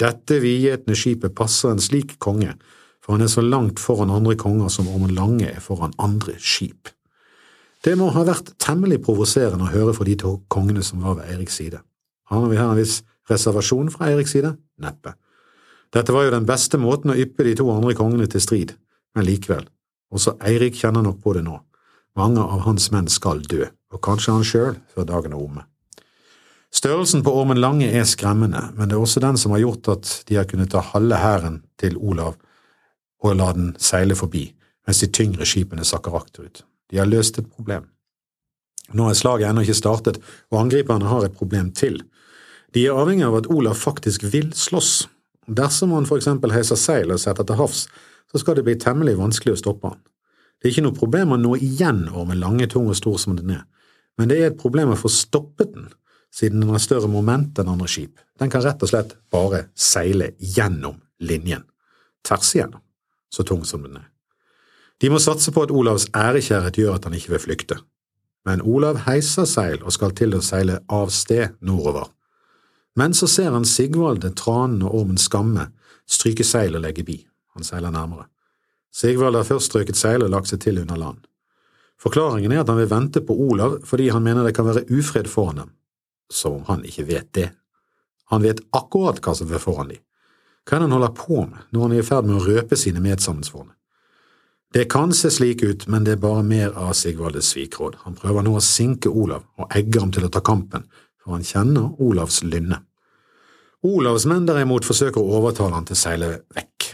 dette 0.00 0.40
vidgjetne 0.40 0.96
skipet 0.96 1.36
passer 1.36 1.74
en 1.74 1.82
slik 1.82 2.16
konge 2.22 2.56
for 3.02 3.16
han 3.16 3.24
er 3.24 3.30
så 3.30 3.42
langt 3.42 3.80
foran 3.82 4.12
andre 4.14 4.36
konger 4.38 4.70
som 4.70 4.88
Ormen 4.88 5.14
Lange 5.16 5.48
er 5.50 5.62
foran 5.62 5.94
andre 5.98 6.36
skip. 6.38 6.90
Det 7.82 7.96
må 7.98 8.12
ha 8.14 8.22
vært 8.26 8.52
temmelig 8.62 9.00
provoserende 9.02 9.66
å 9.66 9.72
høre 9.72 9.94
fra 9.96 10.06
de 10.06 10.14
to 10.22 10.36
kongene 10.52 10.84
som 10.86 11.02
var 11.02 11.18
ved 11.18 11.32
Eiriks 11.32 11.58
side. 11.58 11.80
Har 12.30 12.46
vi 12.46 12.60
her 12.60 12.70
en 12.70 12.78
viss 12.78 13.00
reservasjon 13.30 13.90
fra 13.92 14.10
Eiriks 14.10 14.34
side? 14.36 14.54
Neppe. 14.82 15.14
Dette 15.92 16.14
var 16.14 16.26
jo 16.26 16.34
den 16.34 16.48
beste 16.48 16.80
måten 16.80 17.12
å 17.12 17.18
yppe 17.18 17.44
de 17.44 17.56
to 17.58 17.68
andre 17.72 17.94
kongene 17.94 18.28
til 18.30 18.40
strid, 18.40 18.72
men 19.14 19.26
likevel, 19.28 19.66
også 20.12 20.38
Eirik 20.44 20.78
kjenner 20.80 21.04
nok 21.04 21.20
på 21.24 21.34
det 21.36 21.44
nå. 21.44 21.58
Mange 22.16 22.40
av 22.44 22.64
hans 22.66 22.90
menn 22.92 23.08
skal 23.12 23.42
dø, 23.48 23.66
og 23.92 24.00
kanskje 24.04 24.34
han 24.36 24.46
sjøl 24.46 24.80
før 24.92 25.08
dagen 25.08 25.36
er 25.36 25.40
omme. 25.40 25.66
Størrelsen 26.72 27.20
på 27.24 27.32
Ormen 27.36 27.60
Lange 27.60 27.90
er 27.92 28.06
skremmende, 28.08 28.70
men 28.76 28.88
det 28.88 28.96
er 28.96 29.04
også 29.04 29.20
den 29.20 29.36
som 29.40 29.52
har 29.52 29.60
gjort 29.60 29.90
at 29.92 30.12
de 30.28 30.38
har 30.38 30.48
kunnet 30.48 30.72
ta 30.72 30.80
halve 30.80 31.18
hæren 31.20 31.60
til 31.80 31.98
Olav 32.00 32.38
og 33.22 33.36
la 33.36 33.50
den 33.52 33.74
seile 33.80 34.16
forbi, 34.18 34.46
mens 34.86 35.02
de 35.02 35.10
tyngre 35.12 35.46
skipene 35.46 35.84
sakker 35.86 36.16
akterut. 36.16 36.64
De 36.90 36.98
har 37.00 37.08
løst 37.08 37.38
et 37.38 37.48
problem. 37.48 37.84
Nå 38.96 39.08
er 39.08 39.16
slaget 39.16 39.48
ennå 39.48 39.64
ikke 39.64 39.76
startet, 39.78 40.18
og 40.50 40.60
angriperne 40.64 41.08
har 41.08 41.26
et 41.26 41.36
problem 41.36 41.70
til. 41.76 42.00
De 42.72 42.86
er 42.86 42.96
avhengig 42.96 43.26
av 43.26 43.36
at 43.42 43.50
Olav 43.52 43.76
faktisk 43.76 44.24
vil 44.32 44.52
slåss. 44.56 45.08
Dersom 45.46 45.92
han 45.92 46.06
for 46.08 46.20
eksempel 46.20 46.54
heiser 46.54 46.78
seil 46.80 47.12
og 47.12 47.20
setter 47.20 47.44
til 47.48 47.58
havs, 47.58 47.86
så 48.32 48.40
skal 48.40 48.56
det 48.56 48.64
bli 48.64 48.78
temmelig 48.80 49.18
vanskelig 49.18 49.56
å 49.56 49.60
stoppe 49.60 49.90
han. 49.92 50.00
Det 50.62 50.68
er 50.68 50.76
ikke 50.76 50.86
noe 50.86 50.96
problem 50.96 51.34
å 51.34 51.40
nå 51.40 51.56
igjen 51.58 52.06
Ormen 52.14 52.40
Lange, 52.40 52.68
tung 52.70 52.86
og 52.88 52.96
stor 52.96 53.18
som 53.20 53.34
den 53.36 53.50
er, 53.58 53.66
men 54.16 54.30
det 54.30 54.38
er 54.38 54.52
et 54.52 54.60
problem 54.60 54.92
å 54.94 55.00
få 55.00 55.10
stoppet 55.12 55.74
den, 55.74 55.90
siden 56.32 56.62
den 56.62 56.72
har 56.72 56.80
større 56.80 57.10
moment 57.12 57.58
enn 57.60 57.72
andre 57.72 57.90
skip. 57.90 58.14
Den 58.40 58.52
kan 58.52 58.62
rett 58.64 58.80
og 58.80 58.88
slett 58.88 59.16
bare 59.32 59.66
seile 59.74 60.30
gjennom 60.38 61.02
linjen, 61.20 61.66
tvers 62.24 62.54
igjennom 62.54 62.80
så 63.32 63.44
tung 63.48 63.64
som 63.64 63.82
den 63.84 63.96
er. 63.96 64.08
De 65.00 65.10
må 65.10 65.18
satse 65.18 65.50
på 65.50 65.64
at 65.64 65.72
Olavs 65.74 66.06
ærekjærhet 66.14 66.78
gjør 66.78 66.96
at 66.98 67.08
han 67.08 67.16
ikke 67.16 67.34
vil 67.34 67.42
flykte. 67.42 67.78
Men 68.46 68.62
Olav 68.62 69.02
heiser 69.06 69.48
seil 69.48 69.82
og 69.82 69.94
skal 69.94 70.14
til 70.18 70.36
å 70.36 70.42
seile 70.44 70.80
av 70.92 71.10
sted 71.14 71.56
nordover. 71.64 72.10
Men 72.96 73.14
så 73.14 73.26
ser 73.30 73.50
han 73.54 73.64
Sigvalde, 73.64 74.32
Tranen 74.36 74.82
og 74.84 74.94
Ormen 75.00 75.20
Skamme 75.20 75.70
stryke 76.08 76.44
seil 76.44 76.76
og 76.76 76.84
legge 76.84 77.04
bi. 77.06 77.18
Han 77.56 77.64
seiler 77.64 77.92
nærmere. 77.92 78.28
Sigvald 78.92 79.36
har 79.38 79.48
først 79.48 79.70
strøket 79.70 79.96
seil 79.96 80.24
og 80.24 80.32
lagt 80.32 80.50
seg 80.50 80.60
til 80.60 80.80
under 80.82 80.98
land. 81.00 81.20
Forklaringen 82.02 82.52
er 82.52 82.62
at 82.62 82.68
han 82.68 82.80
vil 82.80 82.90
vente 82.90 83.22
på 83.24 83.36
Olav 83.48 83.78
fordi 83.88 84.10
han 84.12 84.24
mener 84.24 84.44
det 84.44 84.56
kan 84.56 84.68
være 84.68 84.84
ufred 84.90 85.30
foran 85.30 85.62
dem. 85.62 85.74
Som 86.32 86.60
om 86.60 86.64
han 86.68 86.84
ikke 86.84 87.06
vet 87.08 87.28
det. 87.36 87.50
Han 88.32 88.42
vet 88.42 88.60
akkurat 88.72 89.20
hva 89.22 89.34
som 89.36 89.52
er 89.52 89.62
foran 89.62 89.92
dem. 89.92 90.02
Hva 90.64 90.76
er 90.76 90.82
det 90.82 90.88
han 90.88 90.96
holder 90.96 91.14
på 91.16 91.44
med 91.46 91.70
når 91.70 91.86
han 91.86 91.94
er 91.94 92.02
i 92.02 92.06
ferd 92.06 92.28
med 92.28 92.38
å 92.38 92.44
røpe 92.44 92.78
sine 92.78 93.02
medsammensvorne? 93.02 93.74
Det 94.72 94.86
kan 94.88 95.10
se 95.12 95.28
slik 95.28 95.62
ut, 95.62 95.84
men 95.92 96.04
det 96.04 96.14
er 96.14 96.20
bare 96.20 96.42
mer 96.46 96.70
av 96.80 96.94
Sigvaldes 96.96 97.50
svikråd. 97.52 97.98
Han 98.06 98.14
prøver 98.16 98.46
nå 98.46 98.54
å 98.56 98.64
sinke 98.64 99.10
Olav 99.10 99.44
og 99.60 99.74
egge 99.76 100.00
ham 100.00 100.12
til 100.14 100.24
å 100.24 100.30
ta 100.32 100.40
kampen, 100.40 100.86
for 101.22 101.36
han 101.36 101.46
kjenner 101.46 101.92
Olavs 102.02 102.42
lynne. 102.46 102.82
Olavs 103.82 104.26
menn 104.30 104.46
derimot 104.46 104.86
forsøker 104.86 105.18
å 105.18 105.38
overtale 105.38 105.74
han 105.74 105.86
til 105.88 105.96
å 105.96 106.02
seile 106.02 106.32
vekk. 106.54 106.88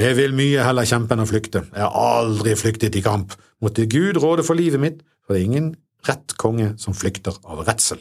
Jeg 0.00 0.16
vil 0.16 0.36
mye 0.38 0.64
heller 0.64 0.86
kjempe 0.86 1.16
enn 1.16 1.24
å 1.24 1.28
flykte, 1.28 1.64
jeg 1.74 1.82
har 1.82 1.96
aldri 2.20 2.54
flyktet 2.56 2.96
i 2.96 3.02
kamp, 3.04 3.34
måtte 3.60 3.88
Gud 3.90 4.20
råde 4.22 4.44
for 4.46 4.56
livet 4.56 4.80
mitt, 4.80 5.00
for 5.26 5.34
det 5.34 5.42
er 5.42 5.48
ingen 5.50 5.72
rett 6.06 6.36
konge 6.40 6.72
som 6.80 6.96
flykter 6.96 7.36
av 7.44 7.64
redsel. 7.66 7.98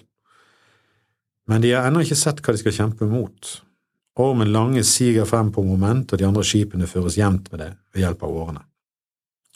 Men 1.49 1.65
de 1.65 1.73
har 1.73 1.89
ennå 1.89 2.03
ikke 2.05 2.19
sett 2.19 2.43
hva 2.45 2.53
de 2.53 2.61
skal 2.61 2.75
kjempe 2.75 3.09
mot. 3.09 3.51
Ormen 4.19 4.51
Lange 4.53 4.83
siger 4.85 5.25
frem 5.25 5.49
på 5.51 5.63
moment, 5.65 6.11
og 6.13 6.21
de 6.21 6.27
andre 6.27 6.45
skipene 6.45 6.87
føres 6.87 7.17
jevnt 7.17 7.49
med 7.51 7.63
det 7.63 7.71
ved 7.95 8.03
hjelp 8.03 8.25
av 8.27 8.35
årene. 8.43 8.65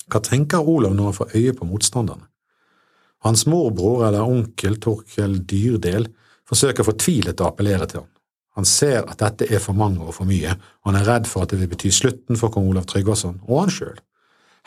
Hva 0.10 0.20
tenker 0.24 0.68
Olav 0.68 0.96
når 0.98 1.10
han 1.10 1.18
får 1.20 1.36
øye 1.38 1.56
på 1.58 1.68
motstanderne? 1.70 2.28
Hans 3.24 3.46
morbror 3.48 4.08
eller 4.08 4.26
onkel 4.28 4.80
Torkel 4.84 5.40
Dyrdel 5.48 6.10
forsøker 6.50 6.86
fortvilet 6.88 7.40
å 7.40 7.50
appellere 7.50 7.88
til 7.88 8.04
ham. 8.04 8.10
Han 8.54 8.68
ser 8.70 9.08
at 9.10 9.22
dette 9.22 9.48
er 9.50 9.62
for 9.64 9.74
mange 9.78 10.04
og 10.04 10.14
for 10.14 10.30
mye, 10.30 10.54
og 10.84 10.92
han 10.92 11.00
er 11.00 11.08
redd 11.08 11.30
for 11.30 11.46
at 11.46 11.54
det 11.54 11.62
vil 11.62 11.72
bety 11.72 11.90
slutten 11.94 12.38
for 12.38 12.54
kong 12.54 12.68
Olav 12.70 12.86
Tryggvason 12.90 13.40
og 13.48 13.64
han 13.64 13.74
sjøl. 13.74 13.96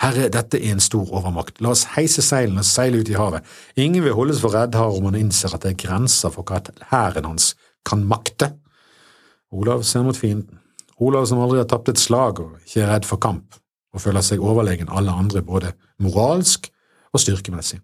Herre, 0.02 0.26
dette 0.28 0.58
er 0.58 0.74
en 0.74 0.82
stor 0.82 1.08
overmakt, 1.08 1.62
la 1.64 1.70
oss 1.72 1.86
heise 1.94 2.20
seilene 2.24 2.60
og 2.60 2.68
seile 2.68 3.00
ut 3.00 3.08
i 3.08 3.16
havet. 3.16 3.46
Ingen 3.80 4.04
vil 4.04 4.16
holdes 4.16 4.42
for 4.42 4.52
reddhare 4.52 4.92
om 4.98 5.08
han 5.08 5.16
innser 5.16 5.54
at 5.54 5.64
det 5.64 5.72
er 5.72 5.80
grenser 5.86 6.34
for 6.34 6.44
hva 6.44 6.60
hæren 6.90 7.28
hans 7.30 7.54
kan 7.86 8.04
makte. 8.04 8.50
Olav 9.54 9.86
ser 9.88 10.04
mot 10.04 10.18
fienden. 10.18 10.60
Olav 11.00 11.28
som 11.28 11.40
aldri 11.40 11.62
har 11.62 11.68
tapt 11.70 11.88
et 11.92 12.00
slag 12.00 12.42
og 12.42 12.58
ikke 12.66 12.82
er 12.82 12.92
redd 12.92 13.08
for 13.08 13.20
kamp, 13.22 13.56
og 13.94 14.02
føler 14.04 14.24
seg 14.24 14.44
overlegen 14.44 14.92
alle 14.92 15.12
andre 15.12 15.44
både 15.44 15.72
moralsk 16.02 16.68
og 17.12 17.22
styrkemessig. 17.22 17.80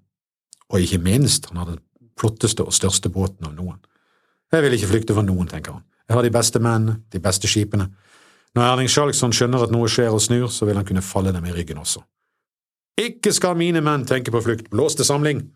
Og 0.72 0.80
ikke 0.80 1.02
minst, 1.04 1.50
han 1.50 1.60
har 1.60 1.68
den 1.68 1.80
flotteste 2.20 2.64
og 2.64 2.72
største 2.72 3.10
båten 3.12 3.46
av 3.46 3.56
noen. 3.56 3.78
Jeg 4.52 4.64
vil 4.64 4.76
ikke 4.76 4.88
flykte 4.88 5.16
for 5.16 5.26
noen, 5.26 5.48
tenker 5.48 5.76
han. 5.76 5.84
Jeg 6.08 6.16
har 6.16 6.24
de 6.24 6.32
beste 6.32 6.60
mennene, 6.60 6.98
de 7.12 7.20
beste 7.20 7.48
skipene. 7.48 7.90
Når 8.56 8.68
Erling 8.68 8.90
Skjalgsson 8.90 9.32
skjønner 9.32 9.64
at 9.64 9.72
noe 9.72 9.88
skjer 9.88 10.12
og 10.12 10.20
snur, 10.20 10.48
så 10.52 10.68
vil 10.68 10.76
han 10.76 10.88
kunne 10.88 11.04
falle 11.04 11.32
dem 11.32 11.44
i 11.48 11.54
ryggen 11.54 11.80
også. 11.80 12.02
Ikke 13.00 13.32
skal 13.32 13.56
mine 13.56 13.80
menn 13.84 14.04
tenke 14.08 14.32
på 14.32 14.42
flukt, 14.44 14.68
blås 14.72 14.96
til 14.96 15.08
samling! 15.08 15.46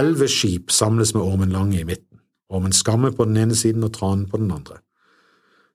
Elleve 0.00 0.28
skip 0.30 0.70
samles 0.70 1.10
med 1.16 1.24
Ormen 1.26 1.50
Lange 1.50 1.80
i 1.80 1.84
midten, 1.84 2.22
Ormen 2.48 2.72
Skamme 2.72 3.10
på 3.10 3.26
den 3.26 3.36
ene 3.42 3.58
siden 3.58 3.82
og 3.84 3.92
Tranen 3.92 4.28
på 4.30 4.38
den 4.38 4.52
andre. 4.54 4.78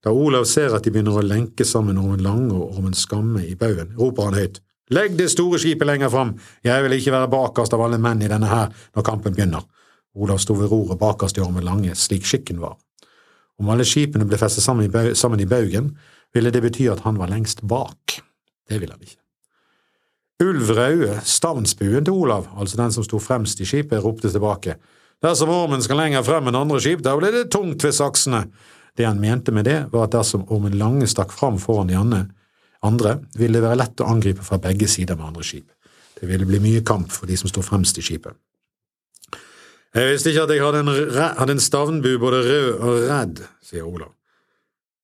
Da 0.06 0.12
Olav 0.14 0.46
ser 0.46 0.76
at 0.78 0.86
de 0.86 0.92
begynner 0.94 1.18
å 1.18 1.26
lenke 1.26 1.66
sammen 1.66 1.98
Ormen 1.98 2.22
Lange 2.22 2.54
og 2.54 2.78
Ormen 2.78 2.94
Skamme 2.94 3.42
i 3.42 3.56
baugen, 3.58 3.96
roper 3.98 4.28
han 4.30 4.38
høyt. 4.38 4.60
Legg 4.94 5.16
det 5.18 5.32
store 5.34 5.58
skipet 5.58 5.88
lenger 5.90 6.12
fram, 6.14 6.36
jeg 6.62 6.84
vil 6.86 6.94
ikke 6.94 7.14
være 7.16 7.32
bakerst 7.34 7.74
av 7.74 7.82
alle 7.82 7.98
menn 7.98 8.22
i 8.22 8.30
denne 8.30 8.52
her 8.52 8.70
når 8.94 9.08
kampen 9.08 9.34
begynner. 9.34 9.66
Olav 10.14 10.38
sto 10.44 10.54
ved 10.60 10.70
roret 10.70 11.02
bakerst 11.02 11.40
i 11.40 11.44
Ormen 11.44 11.66
Lange, 11.66 11.96
slik 11.98 12.28
skikken 12.30 12.62
var. 12.62 12.78
Om 13.58 13.72
alle 13.74 13.88
skipene 13.88 14.28
ble 14.30 14.38
festet 14.38 14.62
sammen 14.62 15.42
i 15.42 15.50
baugen, 15.50 15.96
ville 16.36 16.54
det 16.54 16.62
bety 16.62 16.86
at 16.92 17.02
han 17.08 17.18
var 17.18 17.32
lengst 17.32 17.66
bak. 17.66 18.20
Det 18.70 18.78
ville 18.78 18.94
han 18.94 19.02
ikke. 19.02 19.20
Ulv 20.46 20.70
Raue, 20.76 21.18
stavnsbuen 21.24 22.06
til 22.06 22.14
Olav, 22.14 22.52
altså 22.60 22.78
den 22.78 22.94
som 22.94 23.06
sto 23.08 23.18
fremst 23.24 23.62
i 23.64 23.66
skipet, 23.66 24.04
ropte 24.04 24.30
tilbake. 24.30 24.76
Dersom 25.24 25.50
ormen 25.50 25.82
skal 25.82 25.98
lenger 25.98 26.26
frem 26.28 26.52
enn 26.52 26.58
andre 26.60 26.82
skip, 26.84 27.02
da 27.02 27.16
blir 27.18 27.32
det 27.34 27.48
tungt 27.56 27.82
ved 27.88 27.96
saksene. 27.96 28.46
Det 28.96 29.06
han 29.06 29.20
mente 29.20 29.52
med 29.52 29.68
det, 29.68 29.80
var 29.92 30.08
at 30.08 30.16
dersom 30.16 30.46
ormen 30.54 30.78
Lange 30.80 31.08
stakk 31.08 31.34
fram 31.36 31.60
foran 31.60 31.92
de 31.92 31.98
andre, 32.00 33.16
ville 33.36 33.58
det 33.58 33.66
være 33.66 33.80
lett 33.82 34.02
å 34.02 34.10
angripe 34.12 34.46
fra 34.46 34.60
begge 34.62 34.88
sider 34.88 35.18
med 35.20 35.32
andre 35.32 35.44
skip. 35.44 35.68
Det 36.16 36.30
ville 36.30 36.48
bli 36.48 36.62
mye 36.64 36.84
kamp 36.86 37.12
for 37.12 37.28
de 37.28 37.36
som 37.38 37.52
sto 37.52 37.64
fremst 37.66 37.98
i 38.00 38.06
skipet. 38.06 38.36
Jeg 39.96 40.12
visste 40.12 40.32
ikke 40.32 40.44
at 40.44 40.52
jeg 40.52 40.64
hadde 40.64 40.84
en, 40.84 40.94
hadde 41.40 41.56
en 41.56 41.64
stavnbu 41.64 42.10
både 42.20 42.42
rød 42.44 42.72
og 42.76 43.04
redd, 43.10 43.44
sier 43.64 43.88
Olav. 43.88 44.12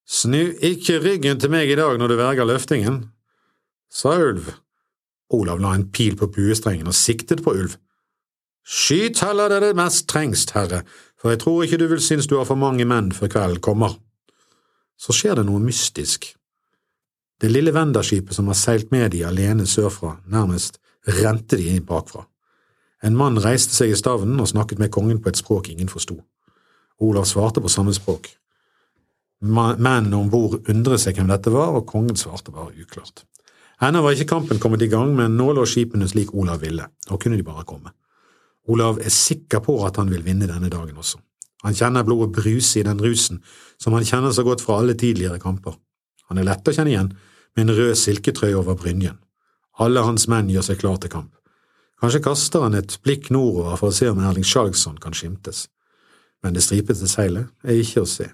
Snu 0.08 0.52
ikke 0.60 0.98
ryggen 1.00 1.40
til 1.40 1.52
meg 1.52 1.70
i 1.72 1.78
dag 1.78 1.96
når 2.00 2.12
du 2.12 2.16
verger 2.18 2.48
løftingen, 2.48 2.98
sa 3.92 4.16
Ulv 4.20 4.50
Olav 5.32 5.60
la 5.62 5.72
en 5.76 5.88
pil 5.92 6.16
på 6.18 6.28
buestrengen 6.32 6.90
og 6.90 6.96
siktet 6.96 7.42
på 7.44 7.54
ulv. 7.56 7.78
Skyt 8.62 9.22
heller 9.24 9.50
der 9.50 9.64
det 9.64 9.76
mest 9.78 10.06
trengst, 10.10 10.52
herre, 10.54 10.82
for 11.22 11.30
jeg 11.30 11.38
tror 11.38 11.62
ikke 11.62 11.78
du 11.78 11.86
vil 11.86 12.02
synes 12.02 12.26
du 12.26 12.34
har 12.36 12.48
for 12.48 12.58
mange 12.58 12.84
menn 12.84 13.12
før 13.14 13.30
kvelden 13.30 13.62
kommer. 13.62 13.94
Så 14.98 15.14
skjer 15.14 15.38
det 15.38 15.46
noe 15.46 15.62
mystisk. 15.62 16.32
Det 17.38 17.50
lille 17.50 17.70
Wenderskipet 17.74 18.34
som 18.34 18.50
har 18.50 18.58
seilt 18.58 18.90
med 18.90 19.14
de 19.14 19.22
alene 19.26 19.66
sørfra, 19.66 20.16
nærmest 20.26 20.80
rente 21.06 21.58
de 21.58 21.70
inn 21.70 21.86
bakfra. 21.86 22.26
En 23.02 23.16
mann 23.18 23.38
reiste 23.42 23.74
seg 23.74 23.90
i 23.90 23.98
stavnen 23.98 24.38
og 24.42 24.50
snakket 24.50 24.82
med 24.82 24.92
kongen 24.94 25.22
på 25.22 25.30
et 25.30 25.38
språk 25.38 25.70
ingen 25.70 25.90
forsto. 25.90 26.18
Olav 27.02 27.26
svarte 27.26 27.62
på 27.62 27.70
samme 27.70 27.94
språk. 27.94 28.28
Mennene 29.42 30.18
om 30.18 30.30
bord 30.30 30.60
undret 30.70 31.02
seg 31.02 31.18
hvem 31.18 31.30
dette 31.30 31.50
var, 31.50 31.74
og 31.74 31.86
kongen 31.90 32.18
svarte 32.18 32.54
bare 32.54 32.74
uklart. 32.78 33.24
Ennå 33.82 34.02
var 34.04 34.14
ikke 34.14 34.30
kampen 34.30 34.62
kommet 34.62 34.82
i 34.86 34.90
gang, 34.90 35.16
men 35.18 35.34
nå 35.38 35.48
lå 35.54 35.66
skipene 35.66 36.06
slik 36.06 36.30
Olav 36.34 36.62
ville. 36.62 36.86
Nå 37.10 37.18
kunne 37.18 37.38
de 37.38 37.46
bare 37.46 37.66
komme. 37.66 37.90
Olav 38.70 39.00
er 39.02 39.10
sikker 39.10 39.62
på 39.64 39.80
at 39.86 39.98
han 39.98 40.10
vil 40.12 40.22
vinne 40.26 40.46
denne 40.46 40.70
dagen 40.70 40.98
også. 40.98 41.18
Han 41.62 41.76
kjenner 41.78 42.06
blodet 42.06 42.34
bruse 42.34 42.80
i 42.80 42.86
den 42.86 43.00
rusen 43.02 43.42
som 43.80 43.94
han 43.96 44.06
kjenner 44.06 44.34
så 44.34 44.44
godt 44.46 44.62
fra 44.62 44.80
alle 44.80 44.94
tidligere 44.98 45.40
kamper. 45.42 45.76
Han 46.30 46.38
er 46.38 46.46
lett 46.46 46.68
å 46.68 46.74
kjenne 46.74 46.92
igjen, 46.92 47.12
med 47.56 47.68
en 47.68 47.76
rød 47.76 47.98
silketrøye 47.98 48.56
over 48.56 48.78
brynjen. 48.78 49.18
Alle 49.82 50.04
hans 50.06 50.28
menn 50.30 50.50
gjør 50.52 50.64
seg 50.70 50.80
klar 50.80 50.98
til 51.02 51.12
kamp. 51.12 51.32
Kanskje 52.02 52.22
kaster 52.24 52.64
han 52.64 52.74
et 52.74 52.96
blikk 53.04 53.28
nordover 53.34 53.76
for 53.78 53.92
å 53.92 53.96
se 53.96 54.08
om 54.10 54.20
Erling 54.22 54.46
Skjalgsson 54.46 54.96
kan 55.02 55.14
skimtes, 55.14 55.66
men 56.42 56.56
det 56.56 56.64
stripete 56.64 57.06
seilet 57.10 57.50
er 57.62 57.82
ikke 57.82 58.02
å 58.02 58.08
se. 58.08 58.26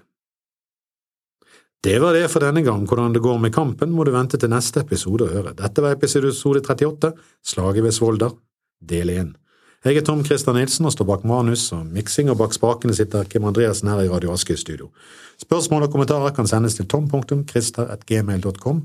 Det 1.79 1.95
var 2.01 2.15
det 2.17 2.25
for 2.31 2.43
denne 2.43 2.63
gang. 2.65 2.81
Hvordan 2.87 3.13
det 3.15 3.21
går 3.23 3.37
med 3.39 3.53
kampen, 3.55 3.93
må 3.95 4.03
du 4.03 4.11
vente 4.11 4.39
til 4.39 4.51
neste 4.51 4.81
episode 4.83 5.27
å 5.27 5.31
høre. 5.31 5.53
Dette 5.55 5.83
var 5.83 5.93
episode 5.95 6.33
38, 6.33 7.13
Slaget 7.45 7.85
ved 7.85 7.95
Svolder, 7.95 8.33
del 8.83 9.13
1. 9.13 9.29
Jeg 9.79 9.95
er 9.95 10.03
Tom 10.03 10.25
Christer 10.27 10.51
Nilsen 10.51 10.89
og 10.89 10.91
står 10.91 11.07
bak 11.07 11.21
manus 11.23 11.69
og 11.71 11.85
miksing, 11.87 12.27
og 12.27 12.35
bak 12.41 12.51
spakene 12.51 12.91
sitter 12.97 13.23
Kim 13.31 13.45
Andreassen 13.47 13.87
her 13.87 14.01
i 14.03 14.09
Radio 14.11 14.33
Askøy 14.33 14.57
studio. 14.59 14.89
Spørsmål 15.39 15.85
og 15.85 15.93
kommentarer 15.93 16.33
kan 16.35 16.49
sendes 16.51 16.75
til 16.75 16.87
tom.christer.gmail.com. 16.91 18.81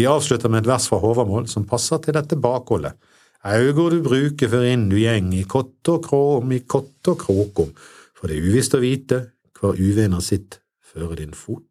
Vi 0.00 0.08
avslutter 0.10 0.50
med 0.50 0.64
et 0.64 0.70
vers 0.72 0.88
fra 0.90 0.98
Håvamål 0.98 1.46
som 1.46 1.62
passer 1.68 2.02
til 2.02 2.18
dette 2.18 2.34
bakholdet. 2.42 2.98
Augor 3.46 3.94
du 3.94 4.02
bruker 4.02 4.50
før 4.50 4.66
inn 4.66 4.88
du 4.90 4.98
gjeng 4.98 5.30
i 5.34 5.44
kott 5.46 5.88
og 5.94 6.02
kråm, 6.08 6.50
i 6.50 6.64
kott 6.66 7.06
og 7.10 7.22
kråkom, 7.22 7.70
for 8.18 8.26
det 8.26 8.40
er 8.40 8.50
uvisst 8.50 8.74
å 8.74 8.82
vite 8.82 9.18
hver 9.60 9.78
uvener 9.78 10.22
sitt 10.26 10.58
fører 10.82 11.22
din 11.22 11.38
fot. 11.38 11.68